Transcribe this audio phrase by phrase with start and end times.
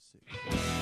[0.00, 0.79] Set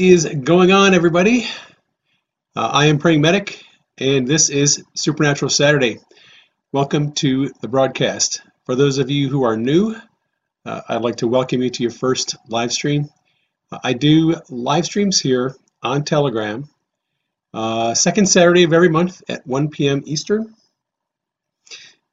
[0.00, 1.46] is going on, everybody?
[2.56, 3.62] Uh, I am Praying Medic,
[3.98, 5.98] and this is Supernatural Saturday.
[6.72, 8.40] Welcome to the broadcast.
[8.64, 9.94] For those of you who are new,
[10.64, 13.10] uh, I'd like to welcome you to your first live stream.
[13.70, 16.66] Uh, I do live streams here on Telegram,
[17.52, 20.00] uh, second Saturday of every month at 1 p.m.
[20.06, 20.54] Eastern.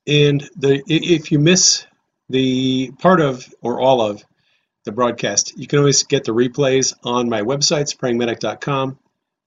[0.05, 1.85] And the, if you miss
[2.27, 4.25] the part of or all of
[4.87, 5.53] the broadcast.
[5.55, 8.97] You can always get the replays on my websites, prayingmedic.com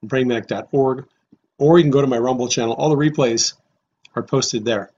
[0.03, 1.07] and prayingmedic.org,
[1.59, 2.75] or you can go to my Rumble channel.
[2.75, 3.55] All the replays
[4.15, 4.93] are posted there.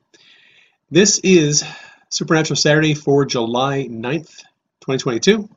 [0.90, 1.64] This is
[2.10, 4.42] Supernatural Saturday for July 9th,
[4.82, 5.48] 2022,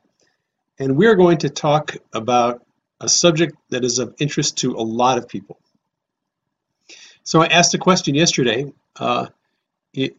[0.78, 2.64] and we are going to talk about
[3.00, 5.58] a subject that is of interest to a lot of people.
[7.24, 8.72] So I asked a question yesterday.
[8.94, 9.26] Uh,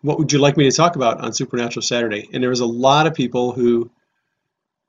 [0.01, 2.29] what would you like me to talk about on Supernatural Saturday?
[2.33, 3.89] And there was a lot of people who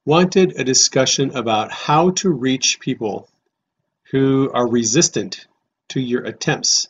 [0.08, 3.28] wanted a discussion about how to reach people
[4.10, 5.46] who are resistant
[5.90, 6.88] to your attempts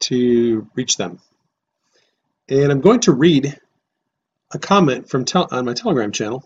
[0.00, 1.20] to reach them.
[2.48, 3.60] And I'm going to read
[4.50, 6.42] a comment from on my Telegram channel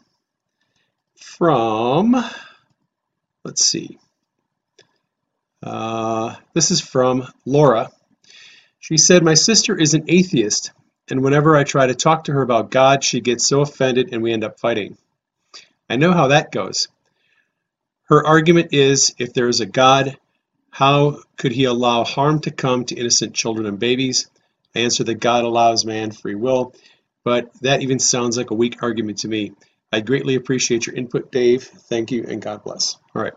[1.20, 2.16] from,
[3.44, 4.00] let's see,
[5.62, 7.91] uh, this is from Laura.
[8.80, 10.72] She said, My sister is an atheist,
[11.08, 14.20] and whenever I try to talk to her about God, she gets so offended and
[14.20, 14.98] we end up fighting.
[15.88, 16.88] I know how that goes.
[18.08, 20.16] Her argument is if there is a God,
[20.70, 24.28] how could he allow harm to come to innocent children and babies?
[24.74, 26.74] I answer that God allows man free will,
[27.24, 29.52] but that even sounds like a weak argument to me.
[29.92, 31.64] I greatly appreciate your input, Dave.
[31.64, 32.97] Thank you, and God bless.
[33.14, 33.32] All right.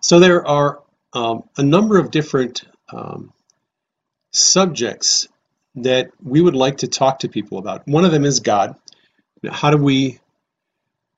[0.00, 0.80] So there are
[1.12, 3.32] um, a number of different um,
[4.32, 5.28] subjects
[5.76, 7.86] that we would like to talk to people about.
[7.86, 8.76] One of them is God.
[9.50, 10.18] How do we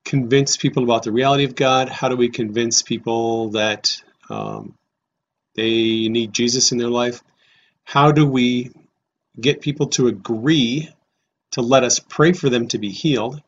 [0.04, 1.88] convince people about the reality of God?
[1.88, 4.74] How do we convince people that um,
[5.54, 7.22] they need Jesus in their life?
[7.84, 8.72] How do we
[9.40, 10.90] get people to agree
[11.52, 13.40] to let us pray for them to be healed?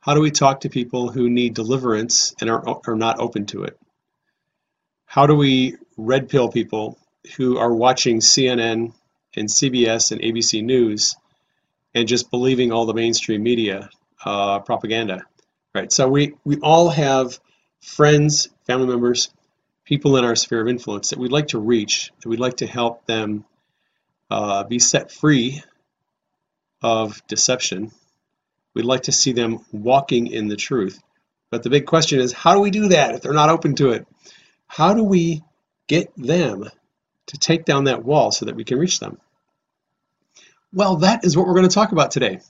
[0.00, 3.64] How do we talk to people who need deliverance and are, are not open to
[3.64, 3.78] it?
[5.06, 6.98] How do we red pill people
[7.36, 8.92] who are watching CNN
[9.36, 11.16] and CBS and ABC News
[11.94, 13.88] and just believing all the mainstream media
[14.24, 15.24] uh, propaganda?
[15.74, 15.92] Right.
[15.92, 17.40] So we, we all have
[17.80, 19.30] friends, family members,
[19.84, 22.66] people in our sphere of influence that we'd like to reach, that we'd like to
[22.66, 23.44] help them
[24.30, 25.62] uh, be set free
[26.80, 27.90] of deception.
[28.74, 31.02] We'd like to see them walking in the truth.
[31.50, 33.90] But the big question is how do we do that if they're not open to
[33.90, 34.06] it?
[34.66, 35.42] How do we
[35.86, 36.68] get them
[37.26, 39.18] to take down that wall so that we can reach them?
[40.72, 42.40] Well, that is what we're going to talk about today.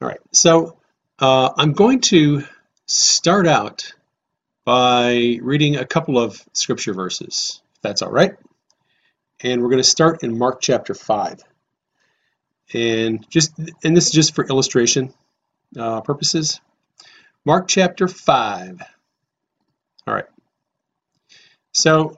[0.00, 0.20] All right.
[0.32, 0.76] So
[1.18, 2.44] uh, I'm going to
[2.86, 3.92] start out
[4.64, 8.34] by reading a couple of scripture verses, if that's all right.
[9.40, 11.40] And we're going to start in Mark chapter 5.
[12.72, 15.12] And just and this is just for illustration
[15.78, 16.60] uh, purposes.
[17.44, 18.80] Mark chapter 5.
[20.06, 20.24] All right.
[21.72, 22.16] So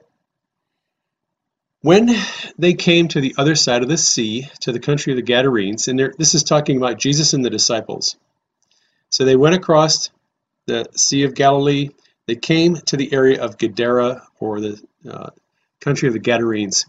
[1.81, 2.09] when
[2.57, 5.87] they came to the other side of the sea, to the country of the Gadarenes,
[5.87, 8.15] and this is talking about Jesus and the disciples.
[9.09, 10.09] So they went across
[10.65, 11.89] the Sea of Galilee.
[12.25, 15.29] They came to the area of Gadara, or the uh,
[15.79, 16.85] country of the Gadarenes.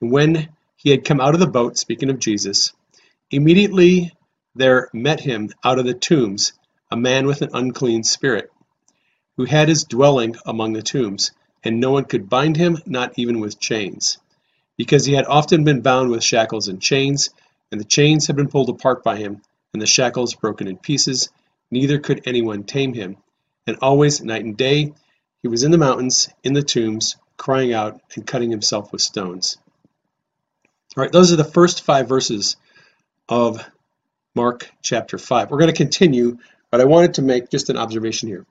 [0.00, 2.72] And when he had come out of the boat, speaking of Jesus,
[3.30, 4.12] immediately
[4.54, 6.52] there met him out of the tombs
[6.90, 8.52] a man with an unclean spirit,
[9.36, 11.32] who had his dwelling among the tombs,
[11.64, 14.18] and no one could bind him, not even with chains,
[14.76, 17.30] because he had often been bound with shackles and chains,
[17.72, 21.30] and the chains had been pulled apart by him, and the shackles broken in pieces,
[21.74, 23.16] neither could anyone tame him.
[23.66, 24.94] And always, night and day,
[25.42, 29.58] he was in the mountains, in the tombs, crying out and cutting himself with stones.
[30.96, 32.56] All right, those are the first five verses
[33.28, 33.64] of
[34.36, 35.50] Mark chapter 5.
[35.50, 36.38] We're going to continue,
[36.70, 38.46] but I wanted to make just an observation here.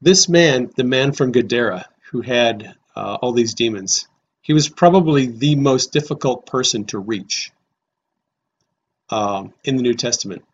[0.00, 4.08] This man, the man from Gadara, who had uh, all these demons,
[4.40, 7.52] he was probably the most difficult person to reach
[9.10, 10.44] um, in the New Testament.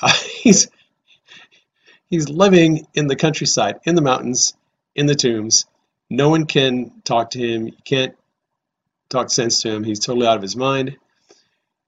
[0.00, 0.12] Uh,
[0.42, 0.68] he's
[2.08, 4.54] he's living in the countryside, in the mountains,
[4.94, 5.66] in the tombs.
[6.10, 7.66] No one can talk to him.
[7.66, 8.14] You can't
[9.08, 9.84] talk sense to him.
[9.84, 10.96] He's totally out of his mind.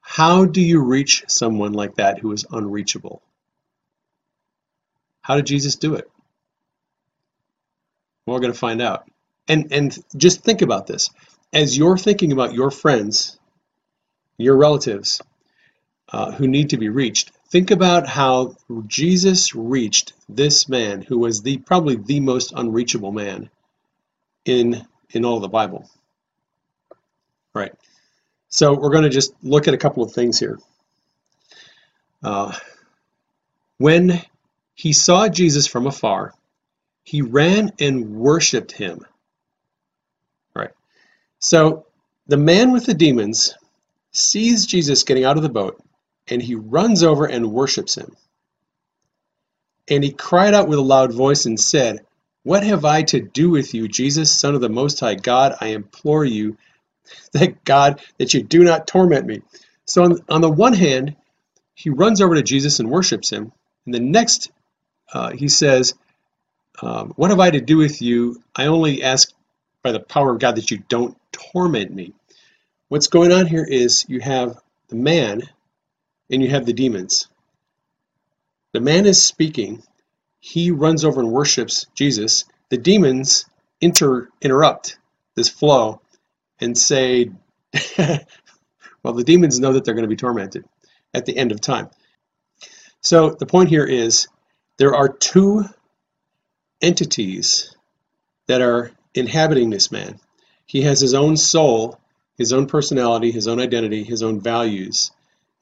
[0.01, 3.23] How do you reach someone like that who is unreachable?
[5.21, 6.09] How did Jesus do it?
[8.27, 9.11] We're going to find out.
[9.49, 11.11] And and just think about this.
[11.53, 13.39] As you're thinking about your friends,
[14.39, 15.21] your relatives
[16.13, 18.57] uh, who need to be reached, think about how
[18.87, 23.51] Jesus reached this man who was the probably the most unreachable man
[24.45, 25.89] in in all the Bible.
[27.55, 27.73] Right.
[28.49, 30.59] So we're going to just look at a couple of things here.
[32.23, 32.53] Uh,
[33.79, 34.21] when
[34.75, 36.33] he saw Jesus from afar,
[37.05, 39.07] he ran and worshiped him.
[40.55, 40.73] Right.
[41.39, 41.87] So
[42.27, 43.55] the man with the demons
[44.13, 45.81] sees Jesus getting out of the boat
[46.29, 48.17] and he runs over and worships him.
[49.89, 52.05] And he cried out with a loud voice and said,
[52.43, 55.57] What have I to do with you, Jesus, Son of the Most High God?
[55.61, 56.57] I implore you,
[57.33, 59.43] thank God, that you do not torment me.
[59.85, 61.17] So, on, on the one hand,
[61.75, 63.53] he runs over to Jesus and worships him.
[63.85, 64.51] And the next,
[65.13, 65.95] uh, he says,
[66.83, 68.43] um, What have I to do with you?
[68.57, 69.31] I only ask
[69.83, 72.13] by the power of God that you don't torment me.
[72.89, 74.59] What's going on here is you have
[74.89, 75.43] the man
[76.31, 77.29] and you have the demons.
[78.73, 79.83] The man is speaking.
[80.41, 82.45] He runs over and worships Jesus.
[82.69, 83.47] The demons
[83.81, 84.99] inter interrupt
[85.35, 86.01] this flow
[86.61, 87.31] and say,
[87.99, 90.65] well, the demons know that they're going to be tormented
[91.15, 91.91] at the end of time.
[93.01, 94.29] So the point here is
[94.79, 95.65] there are two
[96.83, 97.75] entities
[98.49, 100.19] that are inhabiting this man.
[100.67, 102.01] He has his own soul,
[102.37, 105.13] his own personality, his own identity, his own values,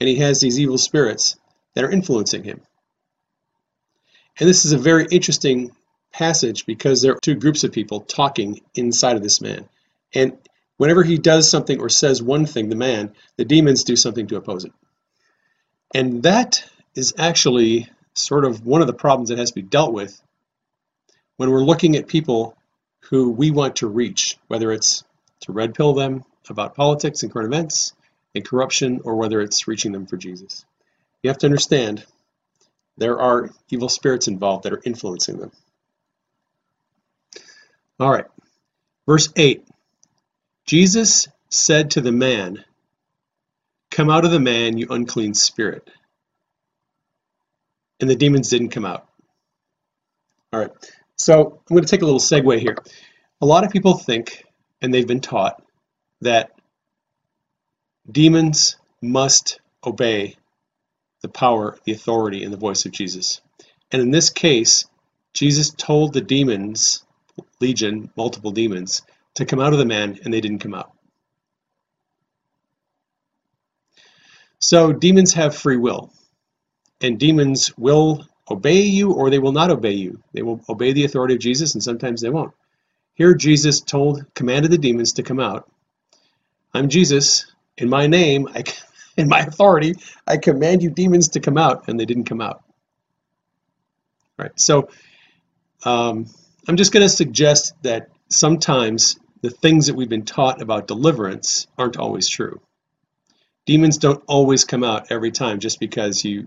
[0.01, 1.37] and he has these evil spirits
[1.75, 2.61] that are influencing him.
[4.39, 5.73] And this is a very interesting
[6.13, 9.69] passage because there are two groups of people talking inside of this man.
[10.15, 10.39] And
[10.77, 14.37] whenever he does something or says one thing, the man, the demons do something to
[14.37, 14.73] oppose it.
[15.95, 16.65] And that
[16.95, 20.21] is actually sort of one of the problems that has to be dealt with
[21.37, 22.57] when we're looking at people
[23.11, 25.05] who we want to reach, whether it's
[25.41, 27.93] to red pill them about politics and current events
[28.35, 30.65] and corruption, or whether it's reaching them for Jesus.
[31.23, 32.05] You have to understand
[32.97, 35.53] there are evil spirits involved that are influencing them.
[37.99, 38.27] All right,
[39.07, 39.65] verse 8
[40.67, 42.65] Jesus said to the man,
[43.91, 45.89] Come out of the man, you unclean spirit.
[48.01, 49.07] And the demons didn't come out.
[50.53, 50.71] All right,
[51.17, 52.77] so I'm going to take a little segue here.
[53.41, 54.45] A lot of people think,
[54.81, 55.63] and they've been taught,
[56.23, 56.54] that
[58.11, 60.37] demons must obey
[61.23, 63.41] the power, the authority, and the voice of Jesus.
[63.91, 64.87] And in this case,
[65.33, 67.05] Jesus told the demons,
[67.61, 69.03] legion, multiple demons,
[69.35, 70.93] to come out of the man, and they didn't come out.
[74.59, 76.13] So demons have free will,
[77.01, 80.23] and demons will obey you or they will not obey you.
[80.33, 82.53] They will obey the authority of Jesus, and sometimes they won't.
[83.15, 85.71] Here, Jesus told, commanded the demons to come out.
[86.73, 87.54] I'm Jesus.
[87.77, 88.65] In my name, I,
[89.17, 89.95] in my authority,
[90.27, 92.63] I command you demons to come out, and they didn't come out.
[94.39, 94.53] Right.
[94.57, 94.89] So,
[95.85, 96.27] um,
[96.67, 101.67] I'm just going to suggest that sometimes the things that we've been taught about deliverance
[101.77, 102.61] aren't always true.
[103.67, 106.47] Demons don't always come out every time just because you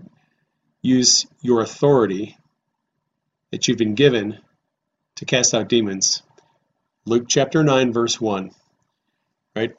[0.82, 2.36] use your authority
[3.50, 4.38] that you've been given
[5.16, 6.22] to cast out demons.
[7.06, 8.50] Luke chapter 9, verse 1.
[9.56, 9.74] Right?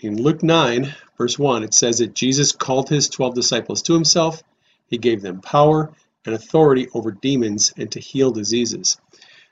[0.00, 4.44] In Luke 9, verse 1, it says that Jesus called his 12 disciples to himself.
[4.86, 5.92] He gave them power
[6.24, 8.96] and authority over demons and to heal diseases.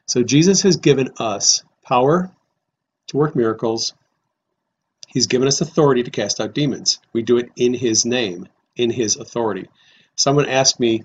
[0.06, 2.30] So Jesus has given us power
[3.08, 3.92] to work miracles.
[5.08, 7.00] He's given us authority to cast out demons.
[7.12, 9.68] We do it in His name, in His authority.
[10.14, 11.02] Someone asked me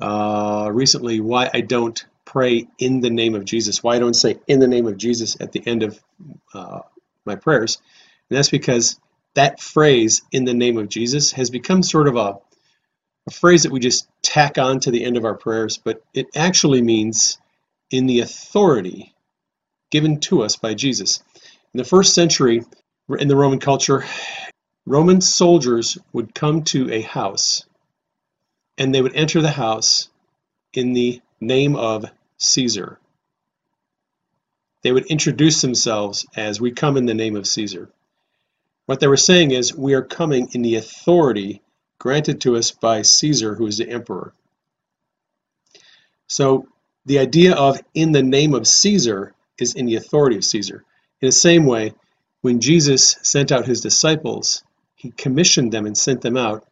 [0.00, 4.38] uh, recently why I don't pray in the name of Jesus, why I don't say
[4.46, 6.00] in the name of Jesus at the end of
[6.54, 6.80] uh,
[7.26, 7.76] my prayers.
[8.30, 8.98] And that's because
[9.34, 12.38] that phrase in the name of Jesus has become sort of a,
[13.26, 16.28] a phrase that we just tack on to the end of our prayers, but it
[16.34, 17.38] actually means
[17.90, 19.14] in the authority
[19.90, 21.22] given to us by Jesus.
[21.74, 22.64] In the first century,
[23.18, 24.04] in the Roman culture,
[24.86, 27.64] Roman soldiers would come to a house
[28.78, 30.08] and they would enter the house
[30.72, 32.04] in the name of
[32.38, 32.98] Caesar.
[34.82, 37.90] They would introduce themselves as we come in the name of Caesar.
[38.90, 41.62] What they were saying is, we are coming in the authority
[42.00, 44.34] granted to us by Caesar, who is the emperor.
[46.26, 46.66] So
[47.06, 50.84] the idea of in the name of Caesar is in the authority of Caesar.
[51.20, 51.94] In the same way,
[52.40, 54.64] when Jesus sent out his disciples,
[54.96, 56.66] he commissioned them and sent them out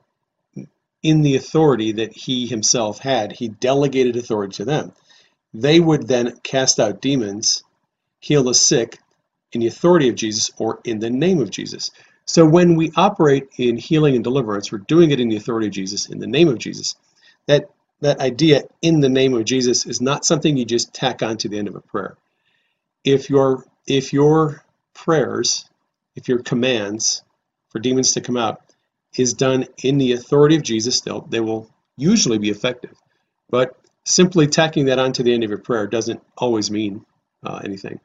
[1.05, 3.31] in the authority that he himself had.
[3.31, 4.93] He delegated authority to them.
[5.55, 7.63] They would then cast out demons,
[8.19, 8.99] heal the sick
[9.53, 11.93] in the authority of Jesus or in the name of Jesus.
[12.29, 15.73] So when we operate in healing and deliverance, we're doing it in the authority of
[15.73, 16.95] Jesus, in the name of Jesus.
[17.47, 17.71] That
[18.01, 21.49] that idea in the name of Jesus is not something you just tack on to
[21.49, 22.19] the end of a prayer.
[23.03, 25.71] If your if your prayers,
[26.17, 27.23] if your commands
[27.71, 28.61] for demons to come out
[29.17, 32.95] is done in the authority of Jesus, they'll, they will usually be effective.
[33.49, 37.07] But simply tacking that on to the end of your prayer doesn't always mean
[37.43, 38.01] uh, anything.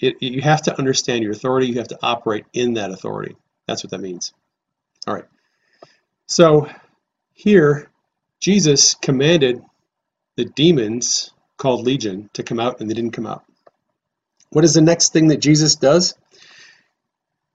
[0.00, 1.68] It, you have to understand your authority.
[1.68, 3.36] You have to operate in that authority.
[3.66, 4.32] That's what that means.
[5.06, 5.26] All right.
[6.26, 6.68] So
[7.32, 7.90] here
[8.40, 9.62] Jesus commanded
[10.36, 13.44] the demons called Legion to come out, and they didn't come out.
[14.50, 16.14] What is the next thing that Jesus does?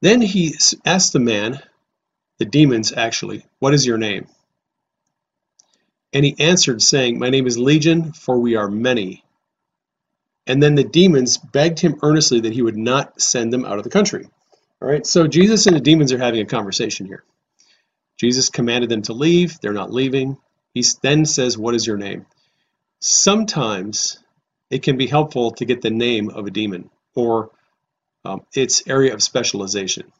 [0.01, 1.60] Then he asked the man,
[2.39, 4.27] the demons actually, What is your name?
[6.13, 9.24] And he answered, saying, My name is Legion, for we are many.
[10.48, 13.84] And then the demons begged him earnestly that he would not send them out of
[13.84, 14.27] the country.
[14.82, 17.24] All right, so Jesus and the demons are having a conversation here.
[18.18, 20.38] Jesus commanded them to leave, they're not leaving.
[20.74, 22.25] He then says, What is your name?
[23.00, 24.20] Sometimes
[24.70, 27.51] it can be helpful to get the name of a demon or
[28.25, 30.12] um, its area of specialization.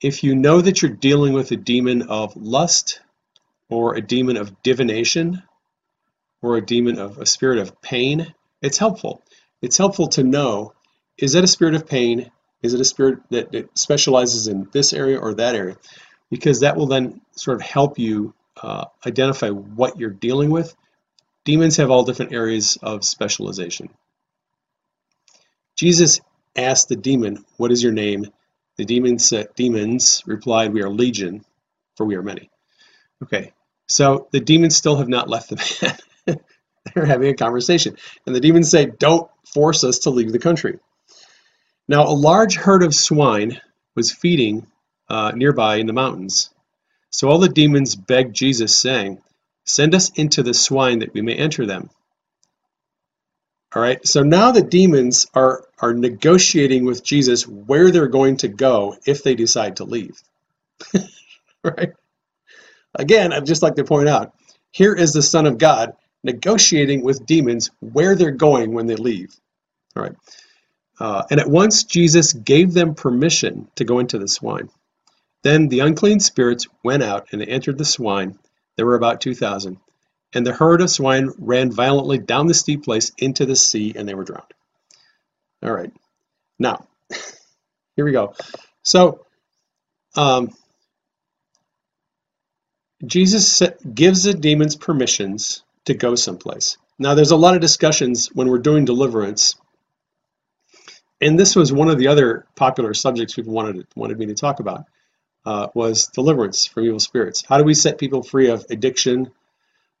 [0.00, 3.00] If you know that you're dealing with a demon of lust
[3.68, 5.42] or a demon of divination
[6.42, 9.22] or a demon of a spirit of pain, it's helpful.
[9.62, 10.74] It's helpful to know
[11.18, 12.30] is that a spirit of pain?
[12.62, 15.76] Is it a spirit that, that specializes in this area or that area?
[16.30, 20.74] Because that will then sort of help you uh, identify what you're dealing with.
[21.44, 23.90] Demons have all different areas of specialization.
[25.76, 26.20] Jesus
[26.56, 28.26] asked the demon, What is your name?
[28.76, 31.44] The demons, demons replied, We are legion,
[31.96, 32.50] for we are many.
[33.22, 33.52] Okay,
[33.86, 35.96] so the demons still have not left the man.
[36.94, 37.96] They're having a conversation.
[38.26, 40.78] And the demons say, Don't force us to leave the country.
[41.88, 43.60] Now, a large herd of swine
[43.94, 44.66] was feeding
[45.08, 46.50] uh, nearby in the mountains.
[47.10, 49.22] So all the demons begged Jesus, saying,
[49.64, 51.90] Send us into the swine that we may enter them.
[53.74, 58.48] All right, so now the demons are, are negotiating with Jesus where they're going to
[58.48, 60.22] go if they decide to leave.
[61.64, 61.92] right?
[62.94, 64.32] Again, I'd just like to point out
[64.70, 69.34] here is the Son of God negotiating with demons where they're going when they leave.
[69.94, 70.16] All right.
[70.98, 74.70] Uh, and at once Jesus gave them permission to go into the swine.
[75.42, 78.38] Then the unclean spirits went out and entered the swine.
[78.76, 79.76] There were about 2,000.
[80.32, 84.08] And the herd of swine ran violently down the steep place into the sea, and
[84.08, 84.52] they were drowned.
[85.62, 85.92] All right.
[86.58, 86.86] Now,
[87.96, 88.34] here we go.
[88.82, 89.26] So,
[90.16, 90.50] um,
[93.04, 93.62] Jesus
[93.94, 96.76] gives the demons permissions to go someplace.
[96.98, 99.56] Now, there's a lot of discussions when we're doing deliverance,
[101.20, 104.60] and this was one of the other popular subjects people wanted wanted me to talk
[104.60, 104.84] about
[105.46, 107.44] uh, was deliverance from evil spirits.
[107.46, 109.30] How do we set people free of addiction,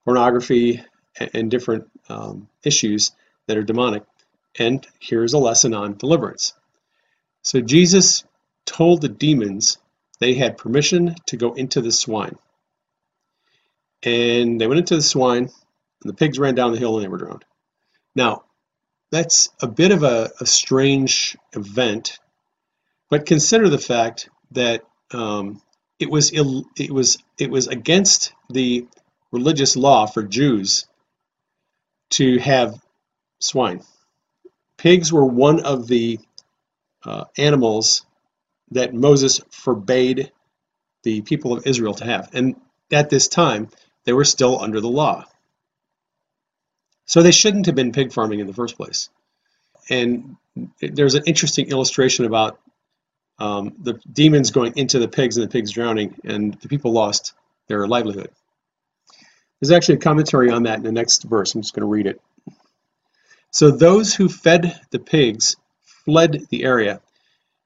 [0.04, 0.82] pornography,
[1.18, 3.12] and, and different um, issues
[3.46, 4.04] that are demonic?
[4.58, 6.54] And here's a lesson on deliverance.
[7.42, 8.24] So Jesus
[8.64, 9.78] told the demons
[10.20, 12.36] they had permission to go into the swine.
[14.02, 15.50] And they went into the swine,
[16.04, 17.44] and the pigs ran down the hill and they were drowned.
[18.14, 18.44] Now,
[19.12, 22.20] that's a bit of a, a strange event,
[23.10, 25.62] but consider the fact that um,
[25.98, 28.86] it was Ill, it was it was against the
[29.32, 30.86] religious law for Jews
[32.10, 32.80] to have
[33.40, 33.82] swine,
[34.78, 36.18] Pigs were one of the
[37.04, 38.04] uh, animals
[38.72, 40.32] that Moses forbade
[41.04, 42.30] the people of Israel to have.
[42.34, 42.56] And
[42.92, 43.68] at this time,
[44.04, 45.24] they were still under the law.
[47.06, 49.10] So they shouldn't have been pig farming in the first place.
[49.90, 50.36] And
[50.80, 52.58] there's an interesting illustration about
[53.38, 57.34] um, the demons going into the pigs and the pigs drowning, and the people lost
[57.68, 58.30] their livelihood.
[59.60, 61.54] There's actually a commentary on that in the next verse.
[61.54, 62.20] I'm just going to read it.
[63.50, 65.56] So those who fed the pigs
[66.04, 67.00] fled the area,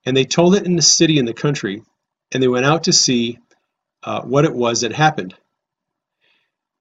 [0.05, 1.83] and they told it in the city and the country,
[2.33, 3.39] and they went out to see
[4.03, 5.35] uh, what it was that happened.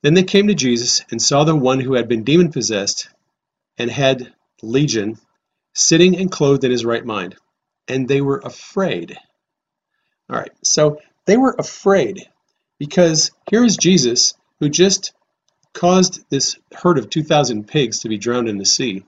[0.08, 3.10] Then they came to Jesus and saw the one who had been demon possessed
[3.78, 5.18] and had legion
[5.74, 7.36] sitting and clothed in his right mind,
[7.90, 9.18] and they were afraid.
[10.30, 12.26] All right, so they were afraid
[12.80, 15.12] because here is Jesus who just
[15.74, 19.04] caused this herd of 2,000 pigs to be drowned in the sea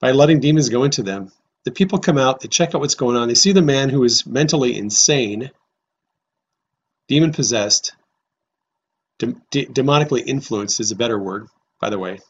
[0.00, 1.32] by letting demons go into them.
[1.66, 4.02] The people come out, they check out what's going on, they see the man who
[4.04, 5.50] is mentally insane,
[7.08, 7.92] demon possessed,
[9.18, 11.48] de- de- demonically influenced is a better word,
[11.80, 12.20] by the way.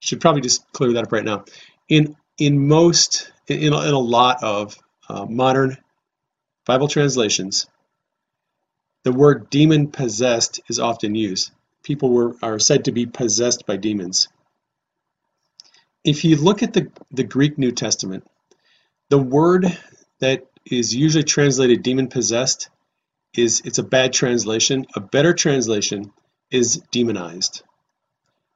[0.00, 1.44] Should probably just clear that up right now.
[1.88, 4.76] In in most in a, in a lot of
[5.08, 5.76] uh, modern
[6.66, 7.66] Bible translations,
[9.04, 11.50] the word demon possessed is often used.
[11.82, 14.28] People were, are said to be possessed by demons.
[16.04, 18.26] If you look at the, the Greek New Testament,
[19.08, 19.78] the word
[20.20, 22.68] that is usually translated demon possessed
[23.38, 24.86] is it's a bad translation.
[24.94, 26.12] A better translation
[26.50, 27.62] is demonized.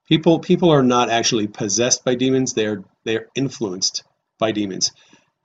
[0.08, 4.04] People people are not actually possessed by demons, they are they are influenced
[4.38, 4.92] by demons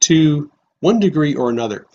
[0.02, 1.86] to one degree or another.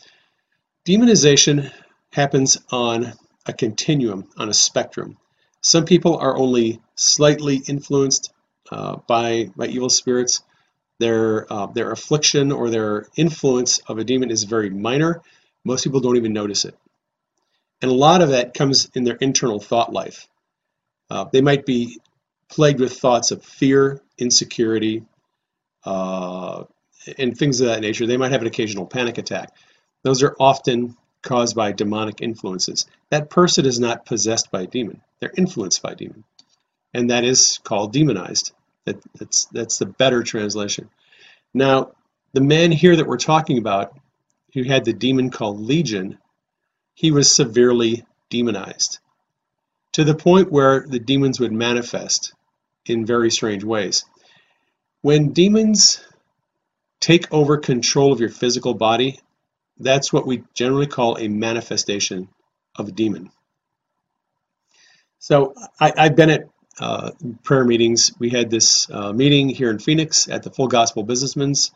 [0.87, 1.70] Demonization
[2.12, 3.12] happens on
[3.46, 5.16] a continuum, on a spectrum.
[5.61, 8.32] Some people are only slightly influenced
[8.70, 10.42] uh, by, by evil spirits.
[10.99, 15.23] Their, uh, their affliction or their influence of a demon is very minor.
[15.64, 16.76] Most people don't even notice it.
[17.82, 20.28] And a lot of that comes in their internal thought life.
[21.10, 22.00] Uh, they might be
[22.49, 25.04] plagued with thoughts of fear, insecurity,
[25.84, 26.64] uh,
[27.18, 28.06] and things of that nature.
[28.06, 29.50] They might have an occasional panic attack.
[30.04, 32.86] Those are often caused by demonic influences.
[33.10, 35.00] That person is not possessed by a demon.
[35.21, 36.25] They're influenced by a demon.
[36.95, 38.52] And that is called demonized.
[38.84, 40.88] That, that's, that's the better translation.
[41.54, 41.92] Now,
[42.32, 43.97] the man here that we're talking about,
[44.54, 46.18] who had the demon called Legion,
[46.95, 48.99] he was severely demonized
[49.93, 52.33] to the point where the demons would manifest
[52.87, 54.05] in very strange ways.
[55.02, 56.02] When demons
[57.00, 59.21] take over control of your physical body,
[59.78, 62.28] that's what we generally call a manifestation
[62.76, 63.31] of a demon.
[65.19, 66.49] So I, have been at
[66.81, 67.11] uh,
[67.43, 68.13] prayer meetings.
[68.19, 71.71] We had this uh, meeting here in Phoenix at the Full Gospel Businessmen's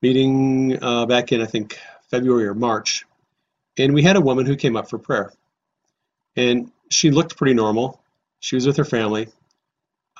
[0.00, 1.78] meeting uh, back in, I think,
[2.10, 3.04] February or March.
[3.78, 5.32] And we had a woman who came up for prayer.
[6.36, 8.00] And she looked pretty normal.
[8.40, 9.28] She was with her family.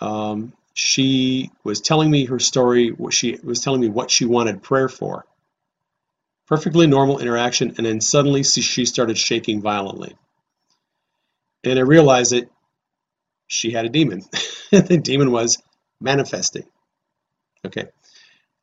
[0.00, 2.90] Um, she was telling me her story.
[2.90, 5.26] What she was telling me what she wanted prayer for.
[6.46, 10.16] Perfectly normal interaction, and then suddenly she started shaking violently.
[11.64, 12.50] And I realized that
[13.46, 14.22] she had a demon.
[14.70, 15.62] the demon was
[16.00, 16.64] manifesting.
[17.64, 17.86] Okay.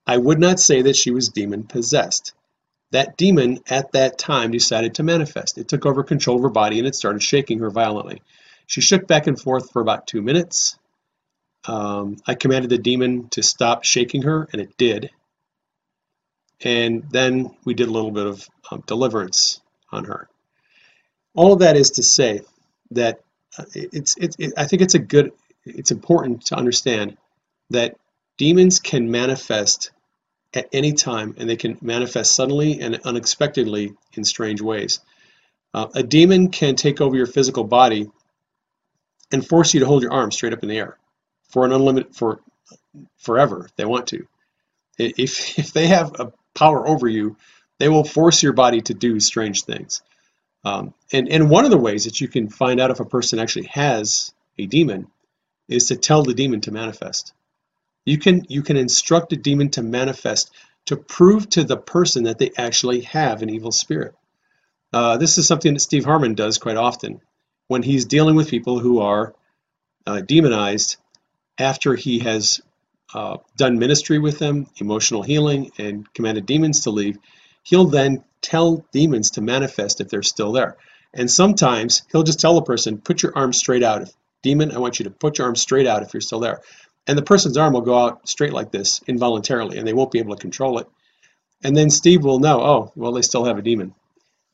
[0.05, 2.33] I would not say that she was demon possessed.
[2.91, 5.57] That demon at that time decided to manifest.
[5.57, 8.21] It took over control of her body and it started shaking her violently.
[8.65, 10.77] She shook back and forth for about two minutes.
[11.65, 15.11] Um, I commanded the demon to stop shaking her, and it did.
[16.61, 20.29] And then we did a little bit of um, deliverance on her.
[21.35, 22.41] All of that is to say
[22.91, 23.21] that
[23.57, 25.31] uh, it's, it, I think it's a good,
[25.65, 27.17] it's important to understand
[27.69, 27.97] that
[28.37, 29.91] demons can manifest
[30.53, 34.99] at any time and they can manifest suddenly and unexpectedly in strange ways.
[35.73, 38.09] Uh, a demon can take over your physical body
[39.31, 40.97] and force you to hold your arm straight up in the air
[41.49, 42.39] for an unlimited for
[43.17, 44.27] forever if they want to.
[44.97, 47.37] If if they have a power over you,
[47.77, 50.01] they will force your body to do strange things.
[50.65, 53.39] Um, and and one of the ways that you can find out if a person
[53.39, 55.07] actually has a demon
[55.67, 57.33] is to tell the demon to manifest.
[58.09, 60.51] You can you can instruct a demon to manifest
[60.87, 64.15] to prove to the person that they actually have an evil spirit.
[64.91, 67.21] Uh, this is something that Steve Harmon does quite often
[67.67, 69.35] when he's dealing with people who are
[70.07, 70.97] uh, demonized
[71.59, 72.61] after he has
[73.13, 77.19] uh, done ministry with them, emotional healing, and commanded demons to leave.
[77.61, 80.77] He'll then tell demons to manifest if they're still there.
[81.13, 84.01] And sometimes he'll just tell a person, put your arm straight out.
[84.01, 86.61] If demon, I want you to put your arm straight out if you're still there.
[87.07, 90.19] And the person's arm will go out straight like this involuntarily, and they won't be
[90.19, 90.87] able to control it.
[91.63, 93.93] And then Steve will know, oh, well, they still have a demon.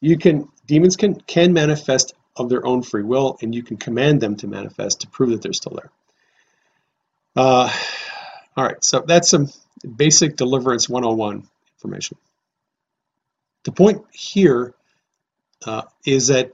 [0.01, 4.21] You can demons can can manifest of their own free will, and you can command
[4.21, 5.91] them to manifest to prove that they're still there.
[7.35, 7.71] Uh,
[8.57, 9.49] all right, so that's some
[9.95, 12.17] basic deliverance 101 information.
[13.63, 14.73] The point here
[15.65, 16.51] uh, is that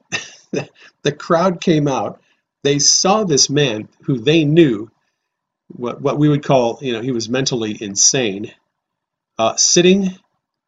[1.03, 2.21] the crowd came out.
[2.63, 4.89] They saw this man who they knew
[5.75, 8.53] what, what we would call, you know, he was mentally insane,
[9.37, 10.15] uh, sitting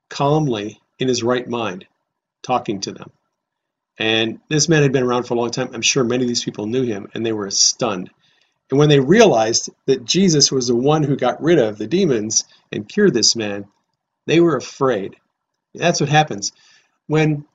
[0.10, 1.86] calmly in his right mind,
[2.44, 3.12] talking to them.
[4.00, 5.70] And this man had been around for a long time.
[5.74, 8.10] I'm sure many of these people knew him and they were stunned.
[8.72, 12.46] And when they realized that Jesus was the one who got rid of the demons
[12.72, 13.66] and cured this man,
[14.26, 15.16] they were afraid.
[15.76, 16.52] That's what happens.
[17.08, 17.46] When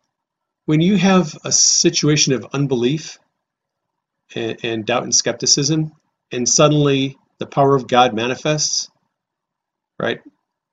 [0.67, 3.19] when you have a situation of unbelief
[4.35, 5.93] and, and doubt and skepticism,
[6.31, 8.91] and suddenly the power of God manifests,
[10.01, 10.21] right?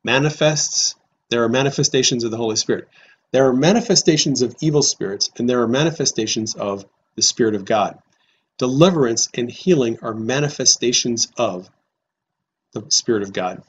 [0.03, 0.95] Manifests.
[1.29, 2.87] There are manifestations of the Holy Spirit.
[3.31, 7.99] There are manifestations of evil spirits, and there are manifestations of the Spirit of God.
[8.59, 11.69] Deliverance and healing are manifestations of
[12.73, 13.63] the Spirit of God.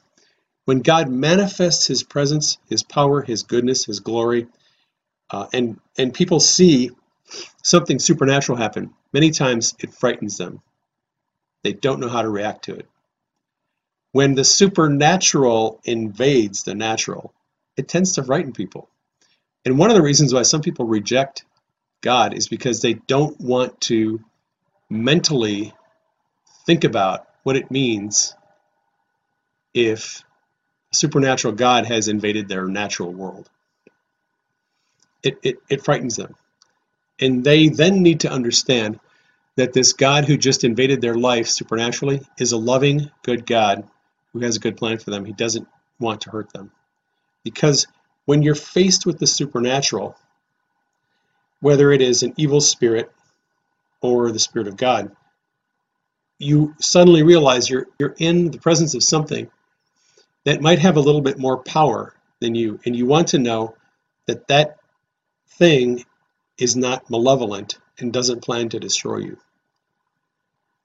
[0.65, 4.47] When God manifests His presence, His power, His goodness, His glory,
[5.31, 6.91] uh, and and people see
[7.63, 10.61] something supernatural happen, many times it frightens them.
[11.63, 12.87] They don't know how to react to it.
[14.11, 17.33] When the supernatural invades the natural,
[17.77, 18.89] it tends to frighten people.
[19.65, 21.45] And one of the reasons why some people reject
[22.01, 24.21] God is because they don't want to
[24.89, 25.73] mentally
[26.65, 28.35] think about what it means
[29.73, 30.23] if
[30.93, 33.49] supernatural God has invaded their natural world
[35.23, 36.35] it, it, it frightens them.
[37.19, 38.99] And they then need to understand
[39.57, 43.87] that this God who just invaded their life supernaturally is a loving, good God
[44.31, 45.25] who has a good plan for them.
[45.25, 45.67] He doesn't
[45.99, 46.71] want to hurt them.
[47.43, 47.87] Because
[48.25, 50.15] when you're faced with the supernatural,
[51.59, 53.11] whether it is an evil spirit
[54.01, 55.15] or the spirit of God,
[56.37, 59.49] you suddenly realize you're you're in the presence of something
[60.43, 63.75] that might have a little bit more power than you and you want to know
[64.27, 64.77] that that
[65.49, 66.05] thing
[66.59, 69.37] is not malevolent and doesn't plan to destroy you.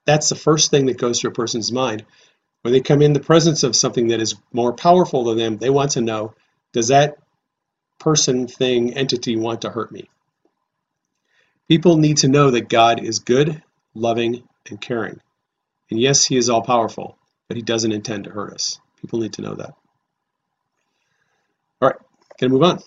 [0.04, 2.04] That's the first thing that goes through a person's mind.
[2.62, 5.70] When they come in the presence of something that is more powerful than them, they
[5.70, 6.34] want to know
[6.72, 7.18] does that
[7.98, 10.08] person, thing, entity want to hurt me?
[11.68, 13.62] People need to know that God is good,
[13.94, 15.20] loving, and caring.
[15.90, 18.80] And yes, He is all powerful, but He doesn't intend to hurt us.
[19.00, 19.74] People need to know that.
[21.80, 21.96] All right,
[22.38, 22.80] can I move on?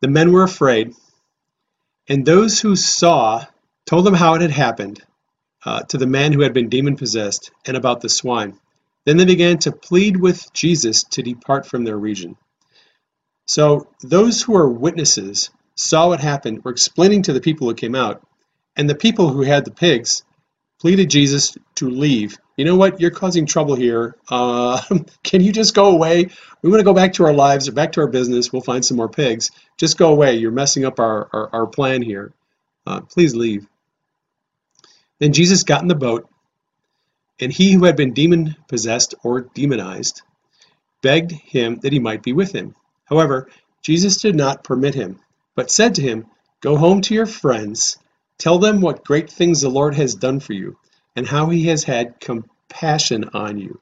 [0.00, 0.94] The men were afraid,
[2.08, 3.44] and those who saw
[3.92, 5.02] told them how it had happened
[5.66, 8.58] uh, to the man who had been demon possessed and about the swine.
[9.04, 12.38] Then they began to plead with Jesus to depart from their region.
[13.46, 17.94] So those who were witnesses saw what happened, were explaining to the people who came
[17.94, 18.26] out,
[18.76, 20.22] and the people who had the pigs
[20.80, 22.38] pleaded Jesus to leave.
[22.56, 22.98] You know what?
[22.98, 24.16] You're causing trouble here.
[24.30, 24.80] Uh,
[25.22, 26.28] can you just go away?
[26.62, 28.54] We want to go back to our lives or back to our business.
[28.54, 29.50] We'll find some more pigs.
[29.78, 30.36] Just go away.
[30.36, 32.32] You're messing up our, our, our plan here.
[32.86, 33.66] Uh, please leave.
[35.20, 36.28] Then Jesus got in the boat,
[37.40, 40.22] and he who had been demon possessed or demonized
[41.02, 42.74] begged him that he might be with him.
[43.04, 43.48] However,
[43.82, 45.20] Jesus did not permit him,
[45.56, 46.26] but said to him,
[46.60, 47.98] Go home to your friends
[48.42, 50.76] Tell them what great things the Lord has done for you,
[51.14, 53.80] and how he has had compassion on you.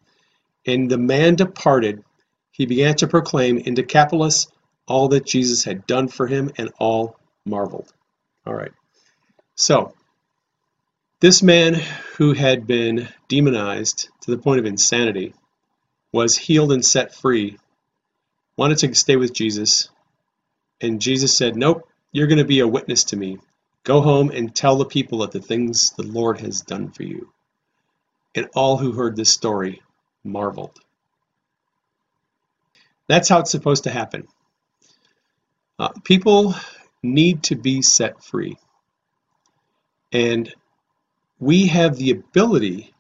[0.67, 2.05] And the man departed.
[2.51, 4.49] He began to proclaim in Decapolis
[4.87, 7.17] all that Jesus had done for him, and all
[7.47, 7.91] marveled.
[8.45, 8.73] All right.
[9.55, 9.95] So,
[11.21, 11.75] this man
[12.17, 15.35] who had been demonized to the point of insanity
[16.13, 17.59] was healed and set free,
[18.57, 19.91] wanted to stay with Jesus,
[20.81, 23.39] and Jesus said, Nope, you're going to be a witness to me.
[23.85, 27.33] Go home and tell the people of the things the Lord has done for you.
[28.35, 29.83] And all who heard this story
[30.25, 30.79] marveled.
[33.09, 34.27] That's how it's supposed to happen.
[35.79, 36.55] Uh, people
[37.03, 38.57] need to be set free.
[40.13, 40.53] And
[41.41, 42.93] we have the ability,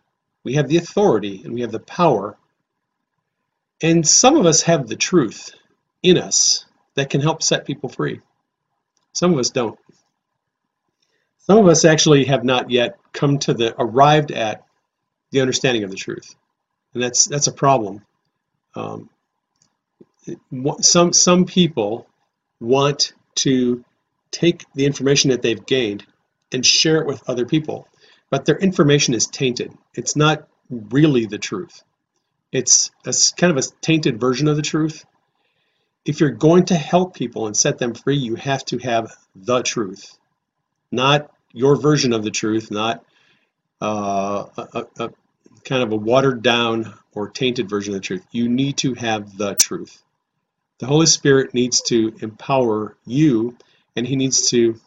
[0.42, 2.36] we have the authority, and we have the power.
[3.82, 5.50] And some of us have the truth
[6.02, 8.20] in us that can help set people free.
[9.12, 9.78] Some of us don't.
[11.38, 14.64] Some of us actually have not yet come to the arrived at
[15.30, 16.34] the understanding of the truth,
[16.94, 18.04] and that's that's a problem.
[18.74, 19.10] Um,
[20.80, 22.06] some some people
[22.60, 23.84] want to
[24.30, 26.06] take the information that they've gained
[26.52, 27.88] and share it with other people.
[28.30, 29.72] But their information is tainted.
[29.94, 31.82] It's not really the truth.
[32.52, 35.04] It's a kind of a tainted version of the truth.
[36.04, 39.62] If you're going to help people and set them free, you have to have the
[39.62, 40.18] truth,
[40.90, 43.04] not your version of the truth, not
[43.82, 45.10] uh, a, a, a
[45.64, 48.26] kind of a watered down or tainted version of the truth.
[48.30, 50.02] You need to have the truth.
[50.78, 53.56] The Holy Spirit needs to empower you,
[53.94, 54.80] and He needs to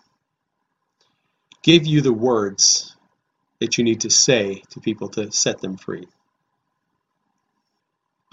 [1.62, 2.93] give you the words
[3.64, 6.06] that you need to say to people to set them free.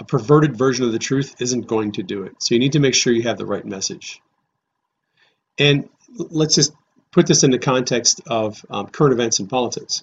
[0.01, 2.35] A perverted version of the truth isn't going to do it.
[2.43, 4.21] So you need to make sure you have the right message.
[5.57, 6.73] And let's just
[7.13, 10.03] put this in the context of um, current events in politics.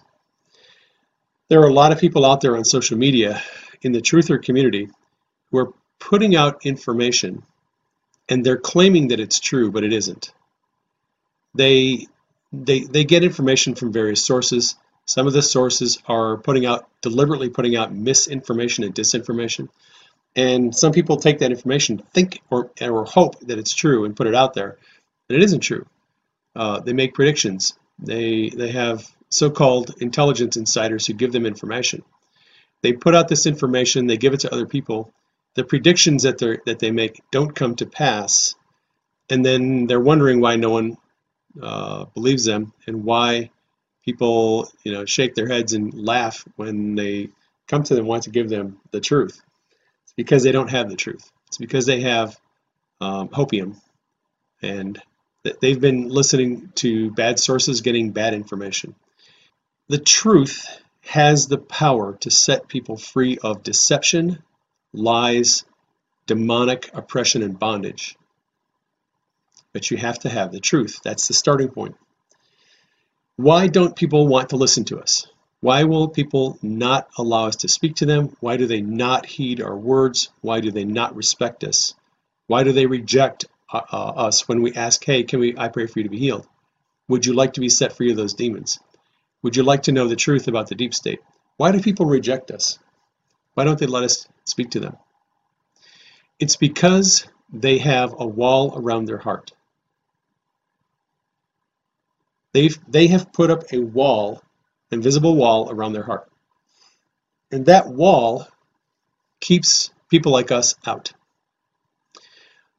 [1.50, 3.44] There are a lot of people out there on social media
[3.82, 4.88] in the truther community
[5.52, 7.44] who are putting out information
[8.30, 10.32] and they're claiming that it's true, but it isn't.
[11.54, 12.08] They
[12.54, 14.76] they they get information from various sources.
[15.08, 19.70] Some of the sources are putting out deliberately putting out misinformation and disinformation.
[20.36, 24.28] And some people take that information, think or or hope that it's true and put
[24.28, 24.78] it out there,
[25.30, 25.86] and it isn't true.
[26.56, 27.74] Uh, they make predictions.
[27.98, 32.04] They they have so-called intelligence insiders who give them information.
[32.82, 34.08] They put out this information.
[34.08, 35.12] They give it to other people.
[35.56, 38.56] The predictions that they that they make don't come to pass,
[39.30, 40.98] and then they're wondering why no one
[41.62, 43.52] uh, believes them and why
[44.08, 47.30] people you know shake their heads and laugh when they
[47.68, 49.42] come to them want to give them the truth.
[50.06, 51.30] It's because they don't have the truth.
[51.48, 52.40] It's because they have
[53.02, 53.76] um, hopium
[54.62, 55.02] and
[55.44, 58.96] th- they've been listening to bad sources, getting bad information.
[59.90, 60.66] The truth
[61.02, 64.42] has the power to set people free of deception,
[64.94, 65.66] lies,
[66.28, 68.18] demonic oppression, and bondage.
[69.74, 71.02] But you have to have the truth.
[71.04, 71.98] That's the starting point.
[73.38, 75.28] Why don't people want to listen to us?
[75.62, 78.36] Why will people not allow us to speak to them?
[78.40, 80.30] Why do they not heed our words?
[80.42, 81.94] Why do they not respect us?
[82.48, 85.56] Why do they reject uh, uh, us when we ask, "Hey, can we?
[85.56, 86.48] I pray for you to be healed.
[87.10, 88.80] Would you like to be set free of those demons?
[89.44, 91.20] Would you like to know the truth about the deep state?"
[91.58, 92.80] Why do people reject us?
[93.54, 94.98] Why don't they let us speak to them?
[96.40, 99.52] It's because they have a wall around their heart.
[102.58, 104.42] They've they have put up a wall,
[104.90, 106.28] invisible wall around their heart.
[107.52, 108.48] And that wall
[109.40, 111.14] keeps people like us out.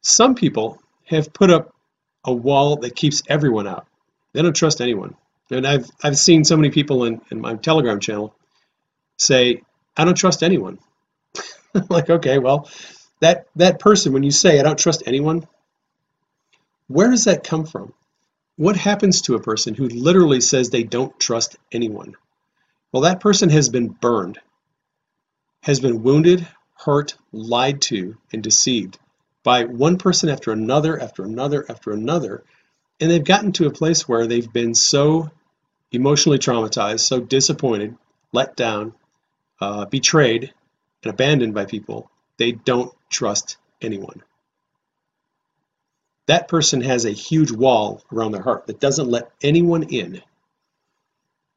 [0.01, 1.73] Some people have put up
[2.25, 3.87] a wall that keeps everyone out.
[4.33, 5.15] They don't trust anyone.
[5.49, 8.35] And I've I've seen so many people in, in my Telegram channel
[9.17, 9.63] say,
[9.97, 10.81] I don't trust anyone.
[11.89, 12.69] Like, okay, well,
[13.21, 15.47] that that person, when you say I don't trust anyone,
[16.89, 17.93] where does that come from?
[18.59, 22.17] What happens to a person who literally says they don't trust anyone?
[22.91, 24.41] Well, that person has been burned,
[25.63, 26.45] has been wounded,
[26.75, 28.99] hurt, lied to, and deceived
[29.45, 32.43] by one person after another, after another, after another.
[32.99, 35.31] And they've gotten to a place where they've been so
[35.93, 37.97] emotionally traumatized, so disappointed,
[38.33, 38.93] let down,
[39.61, 40.53] uh, betrayed,
[41.05, 44.21] and abandoned by people, they don't trust anyone.
[46.29, 50.23] That person has a huge wall around their heart that doesn't let anyone in.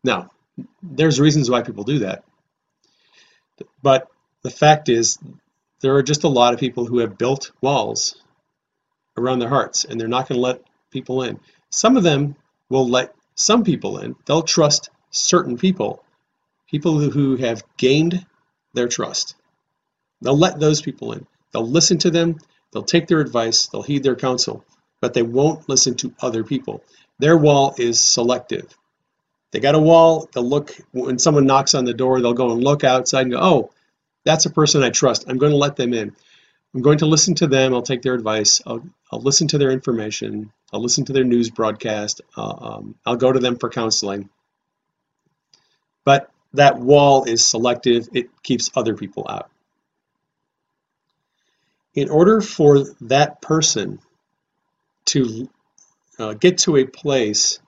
[0.04, 0.32] Now,
[0.84, 2.24] there's reasons why people do that.
[3.84, 4.08] But
[4.44, 5.20] the fact is,
[5.82, 8.24] there are just a lot of people who have built walls
[9.18, 11.40] around their hearts and they're not going to let people in.
[11.70, 12.36] Some of them
[12.70, 14.16] will let some people in.
[14.26, 16.04] They'll trust certain people,
[16.70, 18.26] people who- have gained
[18.74, 19.36] their trust.
[20.22, 21.28] They'll let those people in.
[21.52, 22.40] They'll listen to them,
[22.72, 24.64] they'll take their advice, they'll heed their counsel,
[25.02, 26.84] but they won't listen to other people.
[27.20, 28.78] Their wall is selective.
[29.52, 32.64] They got a wall, they'll look, when someone knocks on the door, they'll go and
[32.64, 33.72] look outside and go, oh,
[34.24, 35.26] that's a person I trust.
[35.28, 36.16] I'm going to let them in.
[36.74, 37.74] I'm going to listen to them.
[37.74, 38.62] I'll take their advice.
[38.66, 38.82] I'll,
[39.12, 40.54] I'll listen to their information.
[40.72, 42.22] I'll listen to their news broadcast.
[42.38, 44.30] Uh, um, I'll go to them for counseling.
[46.06, 48.08] But that wall is selective.
[48.14, 49.51] It keeps other people out.
[51.94, 54.00] In order for that person
[55.06, 55.50] to
[56.18, 57.60] uh, get to a place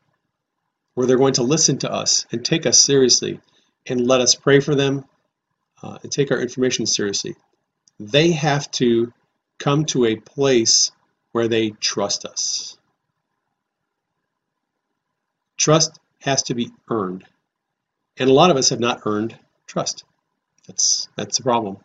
[0.94, 3.40] where they're going to listen to us and take us seriously
[3.88, 5.06] and let us pray for them
[5.82, 7.36] uh, and take our information seriously,
[8.00, 9.12] they have to
[9.60, 10.92] come to a place
[11.32, 12.78] where they trust us.
[15.58, 17.26] Trust has to be earned.
[18.18, 20.04] And a lot of us have not earned trust.
[20.68, 21.78] That's that's the problem.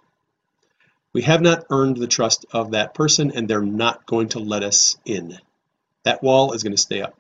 [1.19, 4.63] We have not earned the trust of that person and they're not going to let
[4.63, 5.37] us in.
[6.05, 7.15] That wall is going to stay up.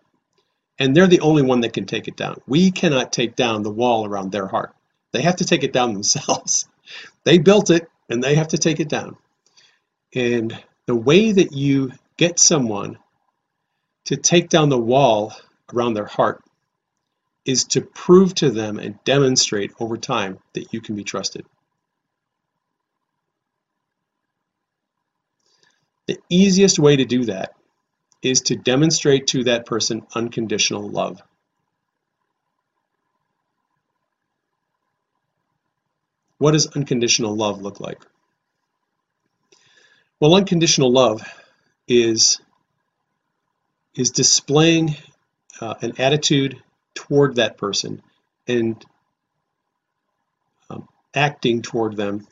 [0.78, 2.40] and they're the only one that can take it down.
[2.48, 4.74] We cannot take down the wall around their heart.
[5.12, 6.68] They have to take it down themselves.
[7.24, 9.16] they built it and they have to take it down.
[10.14, 12.98] And the way that you get someone
[14.06, 15.34] to take down the wall
[15.74, 16.42] around their heart
[17.46, 21.46] is to prove to them and demonstrate over time that you can be trusted.
[26.09, 27.53] The easiest way to do that
[28.23, 31.21] is to demonstrate to that person unconditional love.
[36.38, 38.03] What does unconditional love look like?
[40.18, 41.23] Well, unconditional love
[41.87, 42.40] is
[43.94, 44.97] is displaying
[45.61, 46.57] uh, an attitude
[46.94, 48.01] toward that person
[48.47, 48.83] and
[50.71, 52.27] um, acting toward them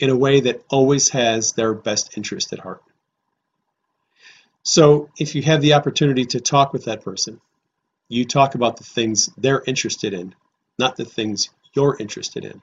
[0.00, 2.82] in a way that always has their best interest at heart.
[4.62, 7.40] So, if you have the opportunity to talk with that person,
[8.08, 10.34] you talk about the things they're interested in,
[10.78, 12.60] not the things you're interested in.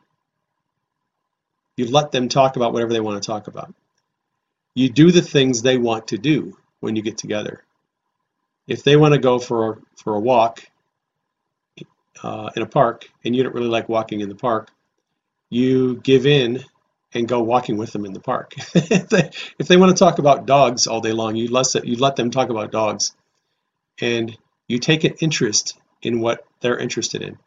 [1.77, 3.73] You let them talk about whatever they want to talk about.
[4.75, 7.63] You do the things they want to do when you get together.
[8.67, 10.63] If they want to go for for a walk
[12.21, 14.69] uh, in a park and you don't really like walking in the park,
[15.49, 16.63] you give in
[17.13, 18.53] and go walking with them in the park.
[18.75, 21.95] if, they, if they want to talk about dogs all day long, you let, you
[21.95, 23.13] let them talk about dogs.
[24.01, 27.37] And you take an interest in what they're interested in.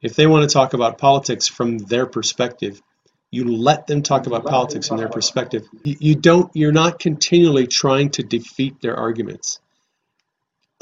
[0.00, 2.80] If they want to talk about politics from their perspective,
[3.30, 5.66] you let them talk about politics from their perspective.
[5.84, 9.58] You don't you're not continually trying to defeat their arguments.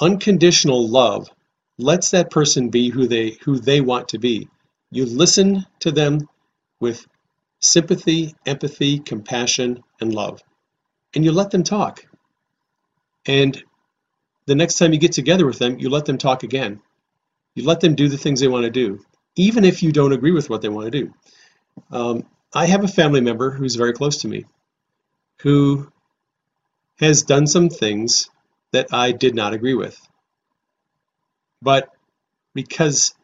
[0.01, 1.29] Unconditional love
[1.79, 4.49] lets that person be who they who they want to be.
[4.91, 6.29] You listen to them
[6.81, 7.07] with
[7.61, 10.43] sympathy, empathy, compassion, and love.
[11.15, 12.05] And you let them talk.
[13.27, 13.63] And
[14.47, 16.81] the next time you get together with them, you let them talk again.
[17.55, 19.01] You let them do the things they want to do,
[19.37, 21.15] even if you don't agree with what they want to do.
[21.91, 24.45] Um, I have a family member who's very close to me
[25.43, 25.91] who
[26.99, 28.31] has done some things
[28.73, 29.99] that I did not agree with.
[31.63, 31.89] But
[32.55, 33.15] because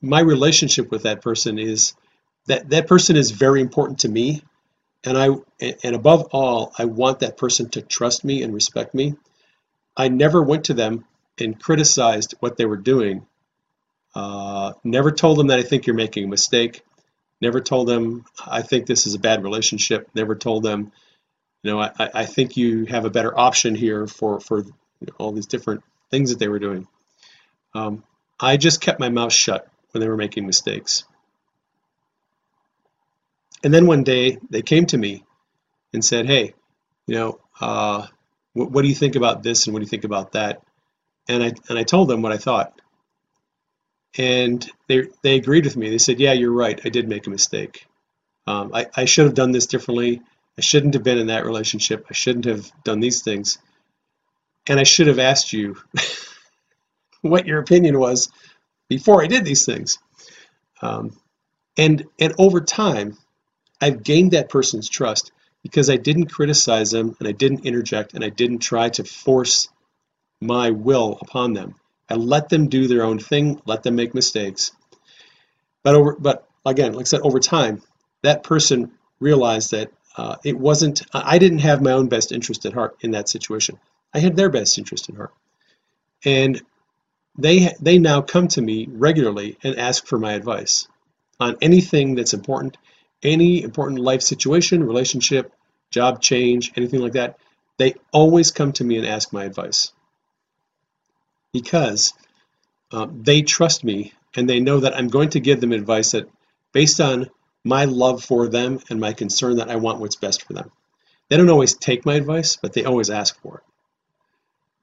[0.00, 1.94] my relationship with that person is
[2.48, 4.42] that that person is very important to me
[5.04, 5.28] and I
[5.82, 9.14] and above all I want that person to trust me and respect me.
[9.96, 11.04] I never went to them
[11.38, 13.26] and criticized what they were doing.
[14.14, 16.82] Uh, never told them that I think you're making a mistake.
[17.40, 20.08] Never told them I think this is a bad relationship.
[20.14, 20.92] Never told them,
[21.62, 24.64] you know, I, I think you have a better option here for for
[25.18, 26.88] all these different things that they were doing.
[27.74, 28.02] Um,
[28.40, 31.04] I just kept my mouth shut when they were making mistakes.
[33.64, 35.24] And then one day they came to me
[35.92, 36.54] and said, "Hey,
[37.06, 38.06] you know, uh,
[38.54, 40.62] what, what do you think about this and what do you think about that?"
[41.28, 42.80] And I and I told them what I thought
[44.16, 45.90] and they they agreed with me.
[45.90, 46.80] They said, "Yeah, you're right.
[46.84, 47.86] I did make a mistake.
[48.46, 50.22] Um, I, I should have done this differently.
[50.56, 52.06] I shouldn't have been in that relationship.
[52.10, 53.58] I shouldn't have done these things,
[54.66, 55.76] and I should have asked you
[57.22, 58.30] what your opinion was
[58.88, 59.98] before I did these things."
[60.82, 61.16] Um,
[61.76, 63.16] and and over time,
[63.80, 68.24] I've gained that person's trust because I didn't criticize them and I didn't interject and
[68.24, 69.68] I didn't try to force
[70.40, 71.74] my will upon them
[72.08, 74.72] I let them do their own thing, let them make mistakes.
[75.82, 77.82] But over, but again, like I said, over time,
[78.22, 81.02] that person realized that uh, it wasn't.
[81.12, 83.78] I didn't have my own best interest at heart in that situation.
[84.12, 85.32] I had their best interest in heart,
[86.24, 86.60] and
[87.38, 90.88] they they now come to me regularly and ask for my advice
[91.38, 92.76] on anything that's important,
[93.22, 95.52] any important life situation, relationship,
[95.90, 97.38] job change, anything like that.
[97.78, 99.92] They always come to me and ask my advice
[101.52, 102.12] because
[102.92, 106.28] uh, they trust me and they know that I'm going to give them advice that
[106.72, 107.30] based on
[107.64, 110.70] my love for them and my concern that I want what's best for them.
[111.28, 113.64] They don't always take my advice, but they always ask for it.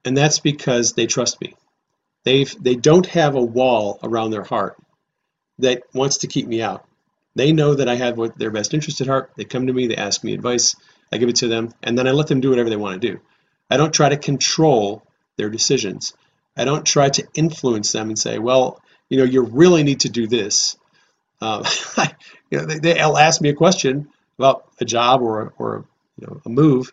[0.04, 1.54] And that's because they trust me.
[2.24, 4.76] They've, they don't have a wall around their heart
[5.58, 6.86] that wants to keep me out.
[7.36, 9.30] They know that I have what their best interest at heart.
[9.36, 10.74] They come to me, they ask me advice,
[11.12, 13.12] I give it to them, and then I let them do whatever they want to
[13.12, 13.20] do.
[13.70, 15.06] I don't try to control
[15.36, 16.14] their decisions.
[16.56, 18.80] I don't try to influence them and say, well,
[19.10, 20.76] you know, you really need to do this.
[21.42, 21.64] Um,
[22.50, 24.08] you know, they, they'll ask me a question
[24.38, 25.84] about a job or, or
[26.18, 26.90] you know, a move.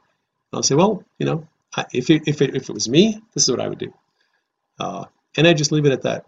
[0.51, 1.47] And I'll say, well, you know,
[1.93, 3.93] if it, if, it, if it was me, this is what I would do.
[4.77, 5.05] Uh,
[5.37, 6.25] and I just leave it at that.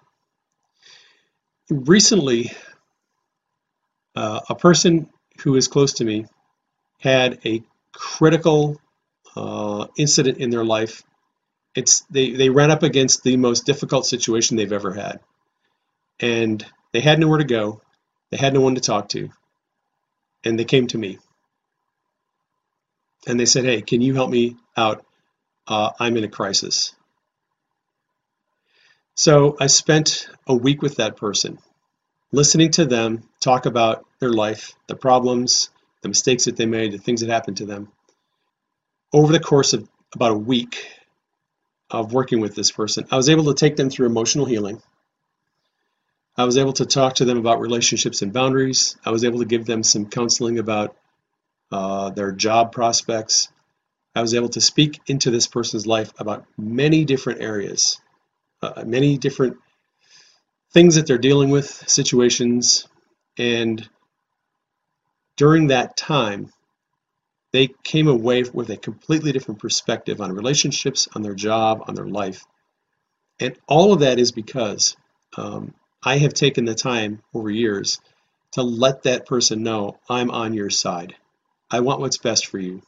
[1.69, 2.53] Recently,
[4.15, 5.09] uh, a person
[5.41, 6.25] who is close to me
[6.99, 7.63] had a
[7.93, 8.79] critical
[9.35, 11.03] uh, incident in their life.
[11.75, 15.19] It's they they ran up against the most difficult situation they've ever had,
[16.19, 17.81] and they had nowhere to go,
[18.31, 19.29] they had no one to talk to,
[20.43, 21.19] and they came to me,
[23.27, 25.05] and they said, "Hey, can you help me out?
[25.67, 26.95] Uh, I'm in a crisis."
[29.15, 31.59] So I spent a week with that person,
[32.31, 35.69] listening to them talk about their life, the problems,
[36.01, 37.91] the mistakes that they made, the things that happened to them.
[39.13, 40.87] Over the course of about a week
[41.91, 44.81] of working with this person, I was able to take them through emotional healing.
[46.35, 48.97] I was able to talk to them about relationships and boundaries.
[49.05, 50.97] I was able to give them some counseling about
[51.71, 53.49] uh, their job prospects.
[54.15, 58.01] I was able to speak into this person's life about many different areas,
[58.63, 59.57] uh, many different
[60.73, 62.87] things that they're dealing with, situations,
[63.37, 63.87] and
[65.37, 66.51] during that time,
[67.51, 72.07] they came away with a completely different perspective on relationships, on their job, on their
[72.07, 72.45] life.
[73.39, 74.95] And all of that is because
[75.37, 75.73] um,
[76.03, 77.99] I have taken the time over years
[78.51, 81.15] to let that person know I'm on your side.
[81.69, 82.81] I want what's best for you.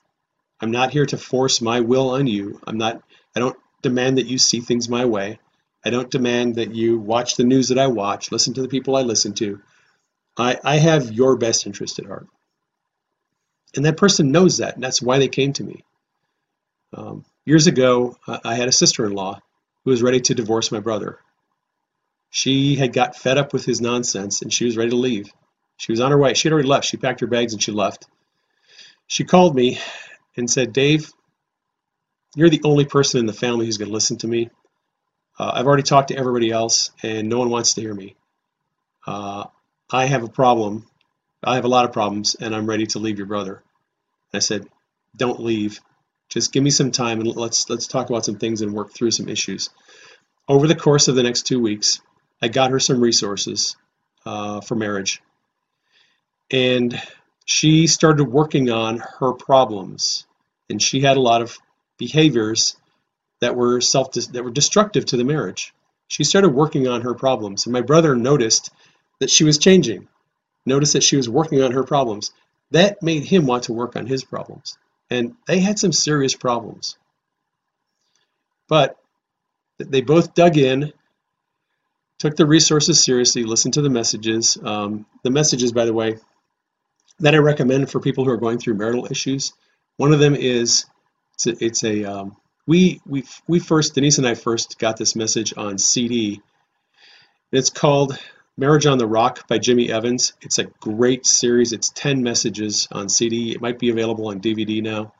[0.62, 2.60] I'm not here to force my will on you.
[2.66, 3.02] I'm not
[3.36, 5.40] I don't demand that you see things my way.
[5.86, 8.96] I don't demand that you watch the news that I watch, listen to the people
[8.96, 9.62] I listen to.
[10.38, 12.28] I, I have your best interest at heart.
[13.76, 15.84] And that person knows that, and that's why they came to me.
[16.94, 19.40] Um, years ago, I had a sister in law
[19.84, 21.20] who was ready to divorce my brother.
[22.30, 25.32] She had got fed up with his nonsense and she was ready to leave.
[25.78, 26.34] She was on her way.
[26.34, 26.86] She had already left.
[26.86, 28.06] She packed her bags and she left.
[29.08, 29.80] She called me
[30.36, 31.12] and said, Dave,
[32.36, 34.50] you're the only person in the family who's going to listen to me.
[35.40, 38.16] Uh, I've already talked to everybody else and no one wants to hear me.
[39.06, 39.46] Uh,
[39.90, 40.86] I have a problem.
[41.44, 43.64] I have a lot of problems and I'm ready to leave your brother.
[44.34, 44.68] I said,
[45.16, 45.80] don't leave.
[46.30, 49.12] Just give me some time and let's let's talk about some things and work through
[49.12, 49.70] some issues.
[50.48, 52.02] Over the course of the next two weeks,
[52.42, 53.76] I got her some resources
[54.26, 55.22] uh, for marriage,
[56.52, 57.02] and
[57.46, 60.26] she started working on her problems.
[60.70, 61.58] And she had a lot of
[61.98, 62.76] behaviors
[63.40, 65.74] that were self that were destructive to the marriage.
[66.10, 68.70] She started working on her problems, and my brother noticed
[69.20, 70.08] that she was changing.
[70.66, 72.32] Noticed that she was working on her problems.
[72.72, 74.78] That made him want to work on his problems.
[75.10, 76.98] And they had some serious problems.
[78.68, 78.98] But
[79.80, 80.92] they both dug in,
[82.20, 84.58] took the resources seriously, listened to the messages.
[84.62, 86.18] Um, the messages, by the way,
[87.20, 89.54] that I recommend for people who are going through marital issues.
[89.98, 90.86] One of them is
[91.34, 95.16] it's a, it's a um, we we we first Denise and I first got this
[95.16, 96.42] message on CD.
[97.52, 98.20] It's called
[98.60, 100.34] Marriage on the Rock by Jimmy Evans.
[100.42, 101.74] It's a great series.
[101.74, 103.52] It's 10 messages on CD.
[103.52, 105.14] It might be available on DVD now.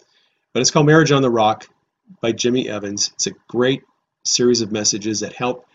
[0.54, 1.68] But it's called Marriage on the Rock
[2.20, 3.12] by Jimmy Evans.
[3.14, 3.84] It's a great
[4.24, 5.68] series of messages that help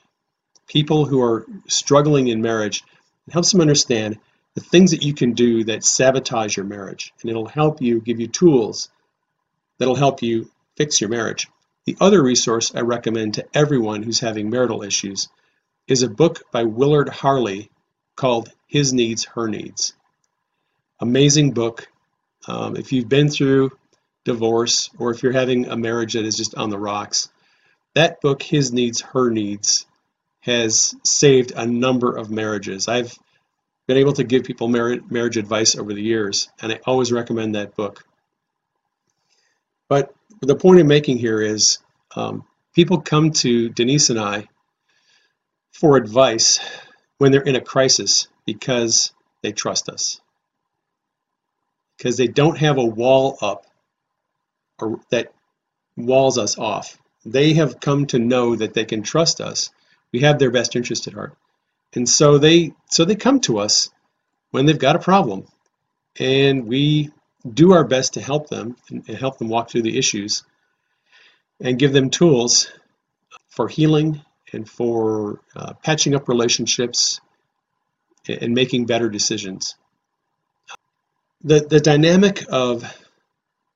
[0.66, 2.82] people who are struggling in marriage.
[3.28, 4.18] It helps them understand
[4.54, 7.12] the things that you can do that sabotage your marriage.
[7.20, 8.88] And it'll help you, give you tools
[9.78, 11.46] that'll help you fix your marriage.
[11.84, 15.28] The other resource I recommend to everyone who's having marital issues
[15.88, 17.70] is a book by Willard Harley
[18.16, 19.94] called His Needs, Her Needs.
[21.00, 21.88] Amazing book.
[22.46, 23.72] Um, if you've been through
[24.24, 27.28] divorce or if you're having a marriage that is just on the rocks,
[27.94, 29.86] that book, His Needs, Her Needs,
[30.40, 32.88] has saved a number of marriages.
[32.88, 33.16] I've
[33.86, 37.74] been able to give people marriage, advice over the years, and I always recommend that
[37.74, 38.04] book.
[39.88, 41.78] But the point I'm making here is
[42.16, 44.48] um, people come to Denise and I
[45.72, 46.60] for advice
[47.18, 49.12] when they're in a crisis because
[49.42, 50.20] they trust us.
[51.96, 53.66] Because they don't have a wall up
[54.78, 55.32] or that
[55.96, 56.98] walls us off.
[57.24, 59.70] They have come to know that they can trust us.
[60.12, 61.36] We have their best interest at heart.
[61.94, 63.90] And so they so they come to us
[64.50, 65.46] when they've got a problem.
[66.18, 67.10] And we
[67.48, 70.42] do our best to help them and help them walk through the issues
[71.60, 72.70] and give them tools
[73.48, 77.20] for healing and for uh, patching up relationships
[78.28, 79.76] and making better decisions.
[81.42, 82.84] The, the dynamic of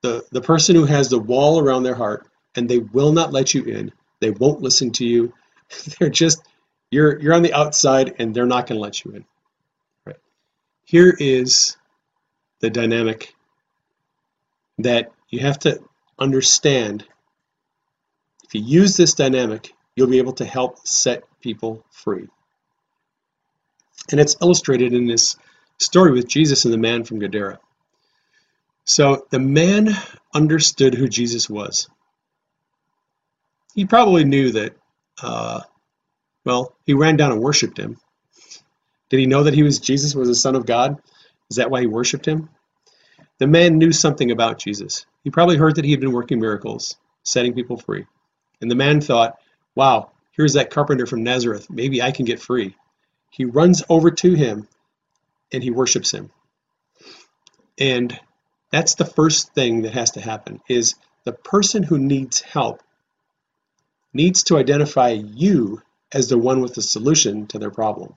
[0.02, 3.54] the, the person who has the wall around their heart and they will not let
[3.54, 5.32] you in, they won't listen to you,
[5.98, 6.42] they're just,
[6.90, 9.24] you're, you're on the outside and they're not going to let you in.
[10.04, 10.16] Right.
[10.84, 11.76] Here is
[12.60, 13.34] the dynamic
[14.78, 15.80] that you have to
[16.18, 17.04] understand.
[18.44, 22.28] If you use this dynamic, you'll be able to help set people free.
[24.12, 25.36] And it's illustrated in this
[25.78, 27.58] story with Jesus and the man from Gadara.
[28.84, 29.90] So the man
[30.34, 31.88] understood who Jesus was.
[33.74, 34.76] he probably knew that,
[35.22, 35.60] uh,
[36.44, 37.98] well, he ran down and worshiped him.
[39.10, 41.00] Did he know that he was Jesus was the Son of God?
[41.50, 42.48] Is that why he worshiped him?
[43.38, 45.06] The man knew something about Jesus.
[45.24, 48.06] He probably heard that he had been working miracles, setting people free.
[48.60, 49.36] And the man thought,
[49.76, 51.70] wow, here's that carpenter from Nazareth.
[51.70, 52.74] Maybe I can get free.
[53.30, 54.66] He runs over to him
[55.52, 56.30] and he worships him.
[57.78, 58.18] And
[58.72, 62.82] that's the first thing that has to happen is the person who needs help
[64.12, 68.14] needs to identify you as the one with the solution to their problem.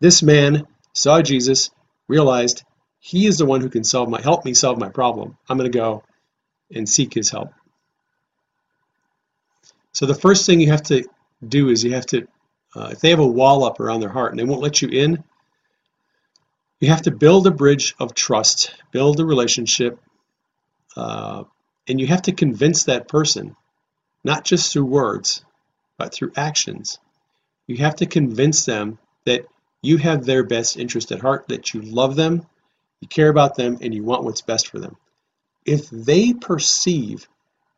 [0.00, 1.70] This man saw Jesus,
[2.08, 2.64] realized
[3.00, 5.36] he is the one who can solve my help me solve my problem.
[5.48, 6.02] I'm going to go
[6.74, 7.52] and seek his help.
[9.92, 11.04] So the first thing you have to
[11.46, 12.26] do is you have to,
[12.76, 14.88] uh, if they have a wall up around their heart and they won't let you
[14.88, 15.22] in,
[16.80, 20.00] you have to build a bridge of trust, build a relationship,
[20.96, 21.44] uh,
[21.88, 23.56] and you have to convince that person,
[24.24, 25.44] not just through words,
[25.98, 26.98] but through actions.
[27.66, 29.44] You have to convince them that
[29.82, 32.46] you have their best interest at heart, that you love them,
[33.00, 34.96] you care about them, and you want what's best for them.
[35.66, 37.28] If they perceive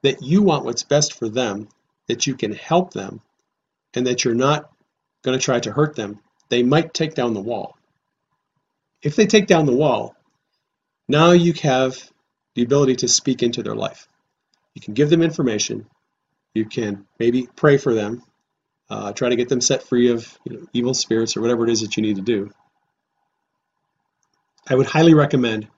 [0.02, 1.68] that you want what's best for them,
[2.08, 3.20] that you can help them,
[3.94, 4.70] and that you're not
[5.22, 7.76] going to try to hurt them, they might take down the wall.
[9.02, 10.14] If they take down the wall,
[11.08, 11.96] now you have
[12.54, 14.08] the ability to speak into their life.
[14.74, 15.86] You can give them information.
[16.54, 18.22] You can maybe pray for them,
[18.90, 21.70] uh, try to get them set free of you know, evil spirits or whatever it
[21.70, 22.50] is that you need to do.
[24.68, 25.68] I would highly recommend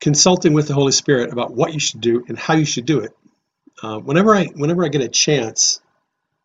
[0.00, 3.00] consulting with the Holy Spirit about what you should do and how you should do
[3.00, 3.12] it.
[3.82, 5.80] Uh, whenever I whenever I get a chance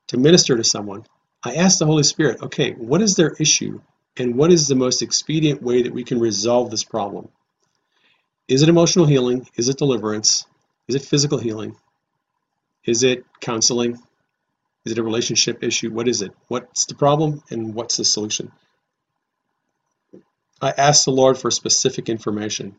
[0.07, 1.05] to minister to someone,
[1.43, 3.81] I ask the Holy Spirit, okay, what is their issue
[4.17, 7.29] and what is the most expedient way that we can resolve this problem?
[8.47, 9.47] Is it emotional healing?
[9.55, 10.45] Is it deliverance?
[10.88, 11.75] Is it physical healing?
[12.86, 13.97] Is it counseling?
[14.86, 15.91] Is it a relationship issue?
[15.91, 16.34] What is it?
[16.49, 18.51] What's the problem and what's the solution?
[20.61, 22.75] I ask the Lord for specific information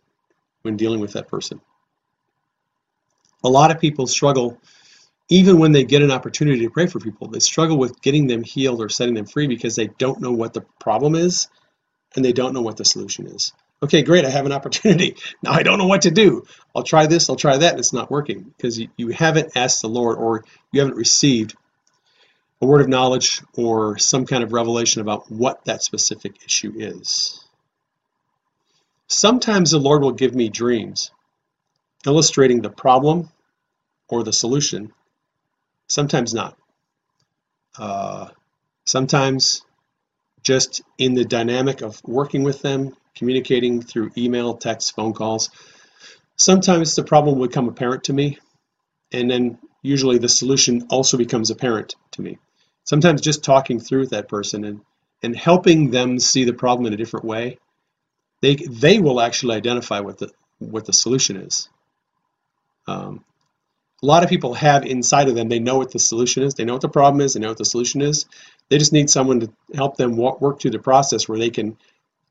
[0.63, 1.61] when dealing with that person.
[3.45, 4.59] A lot of people struggle,
[5.29, 8.43] even when they get an opportunity to pray for people, they struggle with getting them
[8.43, 11.49] healed or setting them free because they don't know what the problem is
[12.17, 13.53] and they don't know what the solution is.
[13.83, 15.17] Okay, great, I have an opportunity.
[15.43, 16.47] Now I don't know what to do.
[16.75, 19.89] I'll try this, I'll try that, and it's not working because you, haven't asked the
[19.89, 21.55] Lord or you haven't received
[22.63, 27.45] a word of knowledge or some kind of revelation about what that specific issue is.
[29.07, 31.11] Sometimes the Lord will give me dreams
[32.07, 33.31] illustrating the problem
[34.09, 34.93] or the solution,
[35.89, 36.57] sometimes not.
[37.79, 38.29] Uh,
[38.85, 39.65] sometimes
[40.43, 45.51] just in the dynamic of working with them, communicating through email, text, phone calls,
[46.37, 48.39] sometimes the problem would become apparent to me,
[49.13, 52.39] and then usually the solution also becomes apparent to me.
[52.85, 54.81] Sometimes just talking through with that person and,
[55.23, 57.59] and helping them see the problem in a different way
[58.45, 61.69] they they will actually identify what the what the solution is.
[62.87, 63.25] Um,
[64.03, 66.65] a lot of people have inside of them they know what the solution is they
[66.65, 68.27] know what the problem is they know what the solution is.
[68.69, 71.77] They just need someone to help them work through the process where they can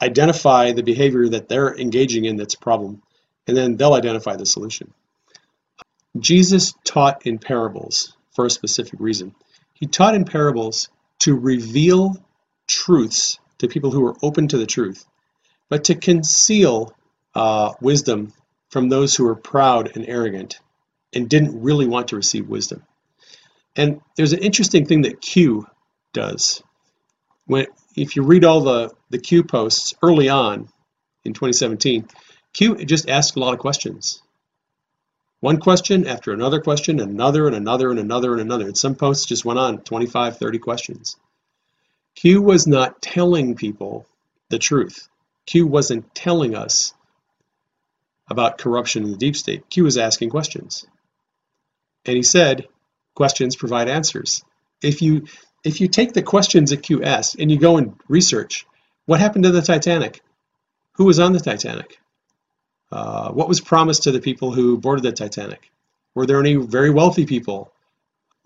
[0.02, 3.02] identify the behavior that they're engaging in that's a problem
[3.48, 4.94] and then they'll identify the solution.
[6.20, 9.34] Jesus taught in parables for a specific reason.
[9.74, 10.90] He taught in parables
[11.20, 12.18] to reveal
[12.68, 15.06] truths to people who are open to the truth
[15.70, 16.96] but to conceal
[17.34, 18.32] uh, wisdom
[18.74, 20.60] from those who were proud and arrogant
[21.14, 22.84] and didn't really want to receive wisdom.
[23.76, 25.68] And there's an interesting thing that Q
[26.12, 26.64] does.
[27.46, 30.70] When if you read all the the Q posts early on
[31.24, 32.08] in 2017,
[32.54, 34.24] Q just asked a lot of questions.
[35.40, 38.66] One question after another question, another and another and another and another.
[38.66, 41.16] And some posts just went on 25, 30 questions.
[42.16, 44.08] Q was not telling people
[44.50, 45.10] the truth.
[45.46, 46.94] Q wasn't telling us
[48.30, 49.70] about corruption in the deep state.
[49.70, 50.86] Q was asking questions.
[52.06, 52.68] And he said,
[53.16, 54.44] questions provide answers.
[54.82, 55.28] If you
[55.64, 58.66] if you take the questions that Q asked and you go and research,
[59.06, 60.22] what happened to the Titanic?
[60.94, 62.00] Who was on the Titanic?
[62.92, 65.72] Uh, what was promised to the people who boarded the Titanic?
[66.16, 67.72] Were there any very wealthy people?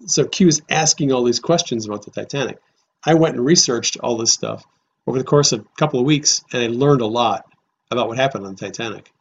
[0.05, 2.59] So Q is asking all these questions about the Titanic.
[3.03, 4.63] I went and researched all this stuff
[5.05, 7.45] over the course of a couple of weeks, and I learned a lot
[7.89, 9.11] about what happened on the Titanic.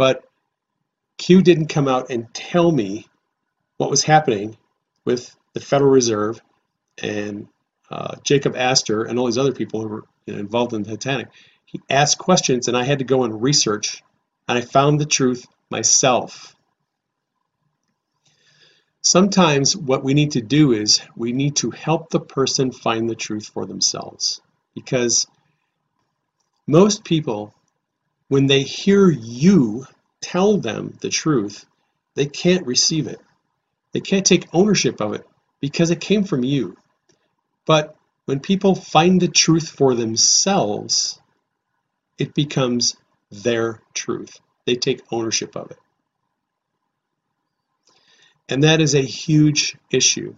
[0.00, 0.24] But
[1.18, 3.06] Q didn't come out and tell me
[3.76, 4.56] what was happening
[5.04, 6.40] with the Federal Reserve
[7.02, 7.48] and
[7.90, 11.28] uh, Jacob Astor and all these other people who were involved in the Titanic.
[11.66, 14.02] He asked questions, and I had to go and research,
[14.48, 16.56] and I found the truth myself.
[19.02, 23.14] Sometimes what we need to do is we need to help the person find the
[23.14, 24.40] truth for themselves.
[24.74, 25.26] Because
[26.66, 27.52] most people,
[28.30, 29.84] when they hear you
[30.20, 31.66] tell them the truth,
[32.14, 33.20] they can't receive it.
[33.90, 35.26] They can't take ownership of it
[35.58, 36.76] because it came from you.
[37.66, 41.20] But when people find the truth for themselves,
[42.18, 42.96] it becomes
[43.32, 44.38] their truth.
[44.64, 45.78] They take ownership of it.
[48.48, 50.36] And that is a huge issue.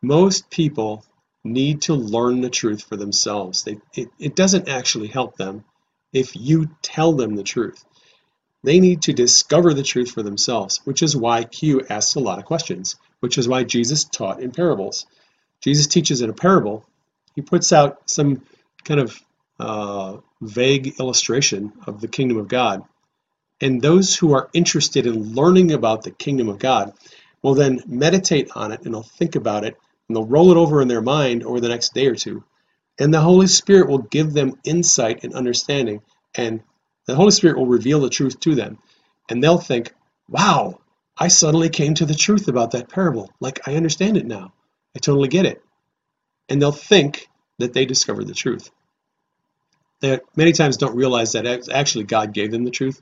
[0.00, 1.04] Most people
[1.44, 3.64] need to learn the truth for themselves.
[3.64, 5.64] They, it, it doesn't actually help them
[6.12, 7.84] if you tell them the truth.
[8.64, 12.38] They need to discover the truth for themselves, which is why Q asks a lot
[12.38, 15.06] of questions, which is why Jesus taught in parables.
[15.60, 16.84] Jesus teaches in a parable,
[17.34, 18.42] he puts out some
[18.84, 19.20] kind of
[19.58, 22.82] uh, vague illustration of the kingdom of God.
[23.60, 26.92] And those who are interested in learning about the kingdom of God
[27.42, 29.76] will then meditate on it and they'll think about it
[30.08, 32.42] and they'll roll it over in their mind over the next day or two.
[32.98, 36.02] And the Holy Spirit will give them insight and understanding.
[36.34, 36.62] And
[37.06, 38.78] the Holy Spirit will reveal the truth to them.
[39.28, 39.92] And they'll think,
[40.28, 40.78] wow,
[41.16, 43.30] I suddenly came to the truth about that parable.
[43.40, 44.52] Like, I understand it now.
[44.94, 45.62] I totally get it.
[46.48, 47.28] And they'll think
[47.58, 48.70] that they discovered the truth.
[50.00, 53.00] They many times don't realize that actually God gave them the truth.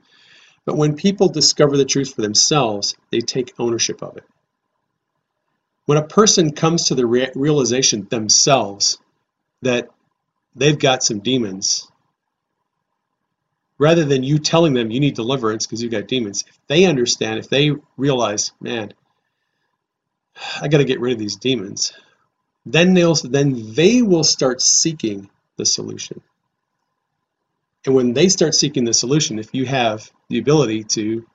[0.67, 4.25] But when people discover the truth for themselves, they take ownership of it.
[5.87, 8.99] When a person comes to the re- realization themselves
[9.63, 9.89] that
[10.55, 11.91] they've got some demons,
[13.79, 17.39] rather than you telling them you need deliverance because you've got demons, if they understand,
[17.39, 18.93] if they realize, man,
[20.61, 21.93] I got to get rid of these demons,
[22.67, 26.21] then they'll then they will start seeking the solution.
[27.87, 31.27] And when they start seeking the solution, if you have the ability to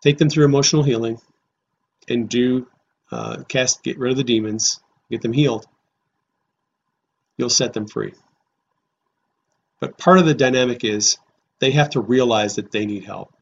[0.00, 1.20] take them through emotional healing
[2.08, 2.68] and do
[3.10, 4.80] uh, cast, get rid of the demons,
[5.10, 5.66] get them healed,
[7.36, 8.14] you'll set them free.
[9.80, 11.18] But part of the dynamic is
[11.60, 13.34] they have to realize that they need help.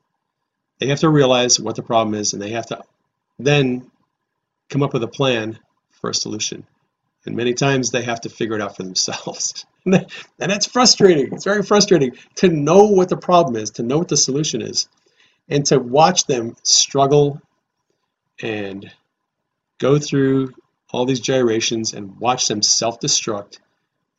[0.79, 2.83] They have to realize what the problem is, and they have to
[3.39, 3.91] then
[4.69, 5.59] come up with a plan
[6.01, 6.67] for a solution.
[7.25, 9.65] And many times they have to figure it out for themselves.
[9.85, 10.07] and
[10.39, 11.33] that's frustrating.
[11.33, 14.89] It's very frustrating to know what the problem is, to know what the solution is,
[15.49, 17.41] and to watch them struggle
[18.43, 18.91] and
[19.79, 20.55] go through
[20.91, 23.59] all these gyrations and watch them self destruct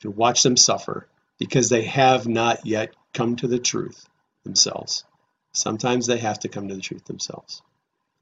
[0.04, 1.08] and watch them suffer
[1.40, 4.08] because they have not yet come to the truth
[4.44, 5.04] themselves.
[5.52, 7.62] Sometimes they have to come to the truth themselves.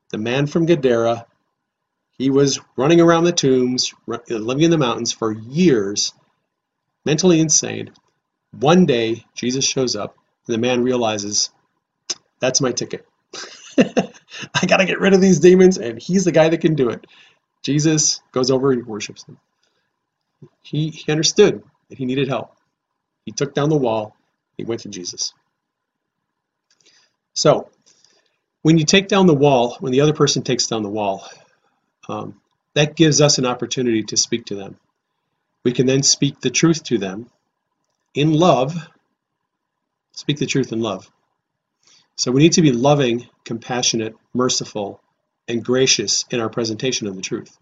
[0.10, 1.26] The man from Gadara
[2.22, 6.14] he was running around the tombs, living in the mountains for years,
[7.04, 7.92] mentally insane.
[8.52, 10.16] One day, Jesus shows up,
[10.46, 11.50] and the man realizes,
[12.40, 13.08] that's my ticket.
[13.80, 16.90] I got to get rid of these demons, and he's the guy that can do
[16.90, 17.08] it.
[17.64, 19.40] Jesus goes over and worships him.
[20.62, 21.64] He, he understood
[21.98, 22.56] he needed help.
[23.26, 24.16] He took down the wall,
[24.58, 25.34] he went to Jesus.
[27.34, 27.70] So,
[28.62, 31.28] when you take down the wall, when the other person takes down the wall,
[32.08, 32.42] um,
[32.74, 34.78] that gives us an opportunity to speak to them.
[35.64, 37.30] We can then speak the truth to them
[38.14, 38.76] in love.
[40.14, 41.10] Speak the truth in love.
[42.16, 45.02] So we need to be loving, compassionate, merciful,
[45.48, 47.58] and gracious in our presentation of the truth.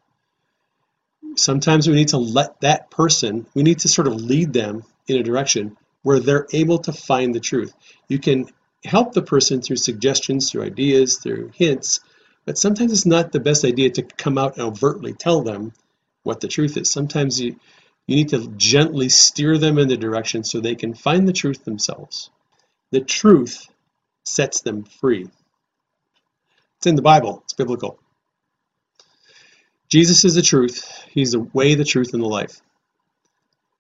[1.36, 5.18] Sometimes we need to let that person, we need to sort of lead them in
[5.18, 7.74] a direction where they're able to find the truth.
[8.08, 8.48] You can
[8.84, 12.00] help the person through suggestions, through ideas, through hints,
[12.46, 15.74] but sometimes it's not the best idea to come out and overtly tell them
[16.24, 16.90] what the truth is.
[16.90, 17.60] Sometimes you,
[18.08, 21.66] you need to gently steer them in the direction so they can find the truth
[21.66, 22.30] themselves.
[22.92, 23.68] The truth
[24.24, 25.28] sets them free.
[26.78, 28.00] It's in the Bible, it's biblical.
[29.90, 31.06] Jesus is the truth.
[31.10, 32.62] He's the way, the truth, and the life.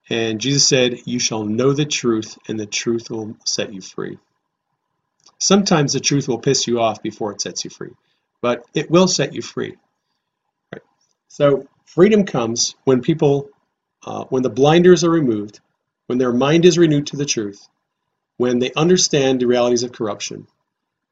[0.09, 4.17] And Jesus said, You shall know the truth, and the truth will set you free.
[5.39, 7.91] Sometimes the truth will piss you off before it sets you free
[8.41, 9.75] but it will set you free.
[10.73, 10.81] Right.
[11.27, 13.49] So freedom comes when people,
[14.05, 15.59] uh, when the blinders are removed,
[16.07, 17.67] when their mind is renewed to the truth,
[18.37, 20.47] when they understand the realities of corruption,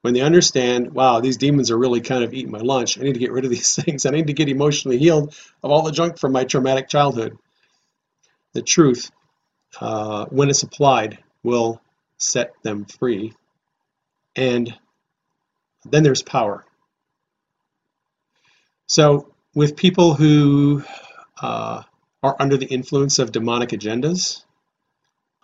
[0.01, 2.97] when they understand, wow, these demons are really kind of eating my lunch.
[2.97, 4.05] I need to get rid of these things.
[4.05, 7.37] I need to get emotionally healed of all the junk from my traumatic childhood.
[8.53, 9.11] The truth,
[9.81, 11.81] uh, when it's applied, will
[12.17, 13.33] set them free.
[14.35, 14.73] And
[15.85, 16.65] then there's power.
[18.87, 20.83] So, with people who
[21.41, 21.83] uh,
[22.23, 24.43] are under the influence of demonic agendas,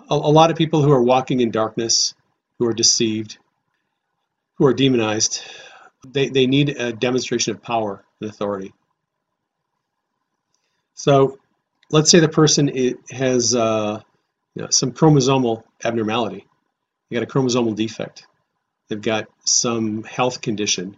[0.09, 2.13] a, a, lot of people who are walking in darkness,
[2.57, 3.37] who are deceived,
[4.63, 5.41] who are demonized,
[6.07, 8.73] they, they need a demonstration of power and authority.
[10.93, 11.37] So
[11.91, 12.71] let's say the person
[13.11, 14.01] has uh,
[14.55, 16.47] you know, some chromosomal abnormality.
[17.09, 18.25] They got a chromosomal defect.
[18.87, 20.95] They've got some health condition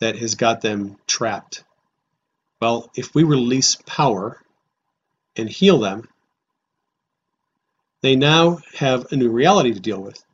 [0.00, 1.64] that has got them trapped.
[2.62, 4.40] Well, if we release power
[5.36, 6.08] and heal them,
[8.00, 10.24] they now have a new reality to deal with.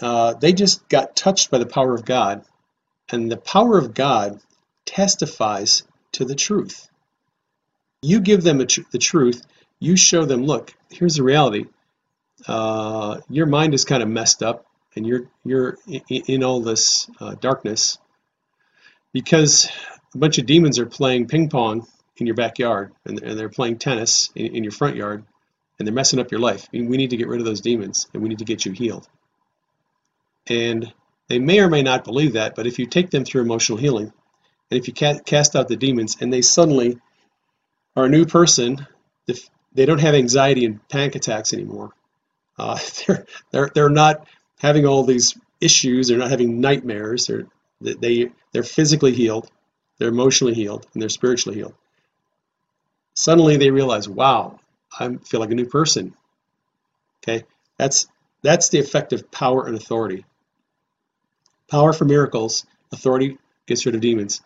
[0.00, 2.44] Uh, they just got touched by the power of God,
[3.10, 4.40] and the power of God
[4.86, 5.82] testifies
[6.12, 6.88] to the truth.
[8.02, 9.44] You give them tr- the truth,
[9.78, 11.66] you show them, look, here's the reality.
[12.46, 17.10] Uh, your mind is kind of messed up, and you're you're in, in all this
[17.20, 17.98] uh, darkness
[19.12, 19.70] because
[20.14, 21.86] a bunch of demons are playing ping pong
[22.16, 25.24] in your backyard, and, and they're playing tennis in, in your front yard,
[25.78, 26.68] and they're messing up your life.
[26.72, 29.08] We need to get rid of those demons, and we need to get you healed.
[30.48, 30.92] And
[31.28, 34.12] they may or may not believe that, but if you take them through emotional healing,
[34.70, 36.98] and if you cast out the demons, and they suddenly
[37.96, 38.86] are a new person,
[39.72, 41.90] they don't have anxiety and panic attacks anymore.
[42.58, 44.26] Uh, they're they're they're not
[44.58, 46.08] having all these issues.
[46.08, 47.26] They're not having nightmares.
[47.26, 47.46] They're
[47.80, 49.50] they they're physically healed,
[49.98, 51.74] they're emotionally healed, and they're spiritually healed.
[53.14, 54.58] Suddenly they realize, wow,
[54.98, 56.14] I feel like a new person.
[57.22, 57.44] Okay,
[57.76, 58.06] that's
[58.42, 60.24] that's the effect of power and authority.
[61.70, 64.42] Power for miracles, authority gets rid of demons.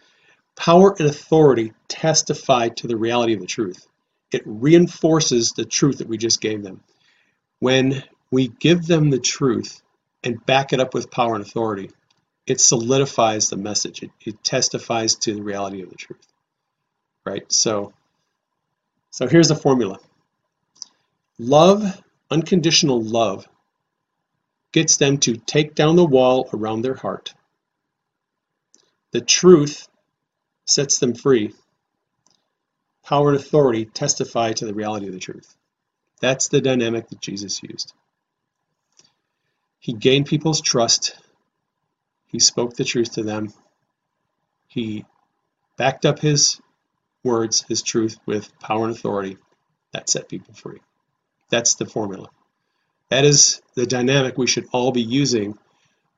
[0.57, 3.87] Power and authority testify to the reality of the truth.
[4.31, 6.83] It reinforces the truth that we just gave them.
[7.61, 9.83] When we give them the truth
[10.23, 11.91] and back it up with power and authority,
[12.47, 14.03] it solidifies the message.
[14.03, 16.27] It, it testifies to the reality of the truth.
[17.25, 17.51] Right?
[17.51, 17.95] So,
[19.11, 19.99] so here's the formula.
[21.39, 23.49] Love, unconditional love,
[24.75, 27.33] gets them to take down the wall around their heart.
[29.13, 29.87] The truth
[30.67, 31.55] sets them free.
[33.05, 35.57] Power and authority testify to the reality of the truth.
[36.21, 37.93] That's the dynamic that Jesus used.
[39.79, 41.15] He gained people's trust.
[42.27, 43.53] He spoke the truth to them.
[44.67, 45.05] He
[45.77, 46.61] backed up his
[47.23, 49.39] words, his truth, with power and authority.
[49.93, 50.81] That set people free.
[51.49, 52.29] That's the formula.
[53.11, 55.59] That is the dynamic we should all be using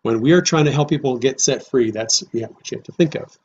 [0.02, 1.90] when we are trying to help people get set free.
[1.90, 3.36] That's yeah, what you have to think of.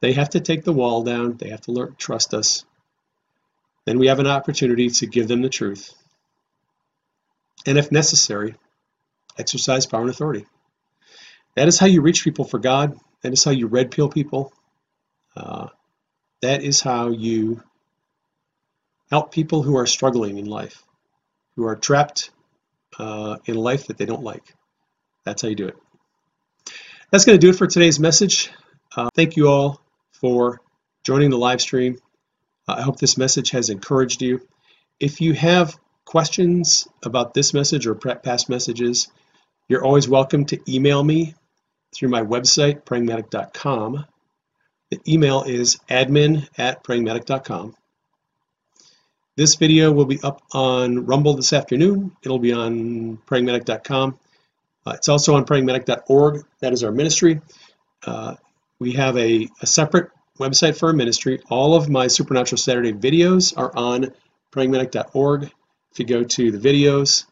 [0.00, 1.36] They have to take the wall down.
[1.36, 2.64] They have to learn trust us.
[3.84, 5.94] Then we have an opportunity to give them the truth.
[7.66, 8.54] And if necessary,
[9.38, 10.46] exercise power and authority.
[11.54, 12.98] That is how you reach people for God.
[13.22, 14.52] That is how you red pill people.
[15.36, 15.68] Uh,
[16.42, 17.62] that is how you
[19.10, 20.82] help people who are struggling in life,
[21.56, 22.30] who are trapped
[22.98, 24.54] uh, in life that they don't like.
[25.24, 25.76] That's how you do it.
[27.10, 28.50] That's going to do it for today's message.
[28.96, 29.80] Uh, thank you all
[30.12, 30.60] for
[31.04, 31.98] joining the live stream.
[32.66, 34.40] Uh, I hope this message has encouraged you.
[34.98, 39.08] If you have questions about this message or past messages,
[39.68, 41.34] you're always welcome to email me
[41.94, 44.06] through my website, prayingmedic.com.
[44.90, 47.74] The email is admin at prayingmedic.com.
[49.36, 52.16] This video will be up on Rumble this afternoon.
[52.22, 54.18] It'll be on prayingmedic.com.
[54.86, 56.42] Uh, it's also on prayingmedic.org.
[56.60, 57.42] That is our ministry.
[58.06, 58.36] Uh,
[58.78, 61.42] we have a, a, separate website for our ministry.
[61.50, 64.14] All of my Supernatural Saturday videos are on
[64.52, 65.52] prayingmedic.org.
[65.92, 67.26] If you go to the videos,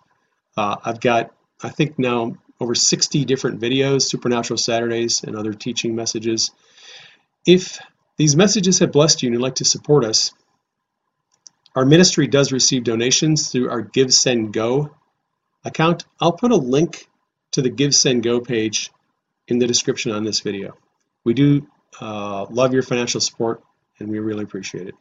[0.59, 1.30] uh, I've got,
[1.62, 6.50] I think now, over 60 different videos, Supernatural Saturdays, and other teaching messages.
[7.46, 7.78] If
[8.18, 10.32] these messages have blessed you and you'd like to support us,
[11.75, 14.95] our ministry does receive donations through our Give Send Go
[15.64, 16.05] account.
[16.20, 17.09] I'll put a link
[17.53, 18.91] to the Give Send Go page
[19.49, 20.77] in the description on this video.
[21.25, 21.66] We do
[22.01, 23.62] uh, love your financial support
[23.99, 24.95] and we really appreciate it.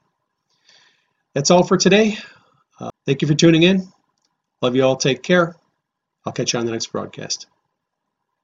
[1.34, 2.18] That's all for today.
[2.80, 3.88] Uh, thank you for tuning in.
[4.62, 4.96] Love you all.
[4.96, 5.56] Take care.
[6.26, 7.48] I'll catch you on the next broadcast.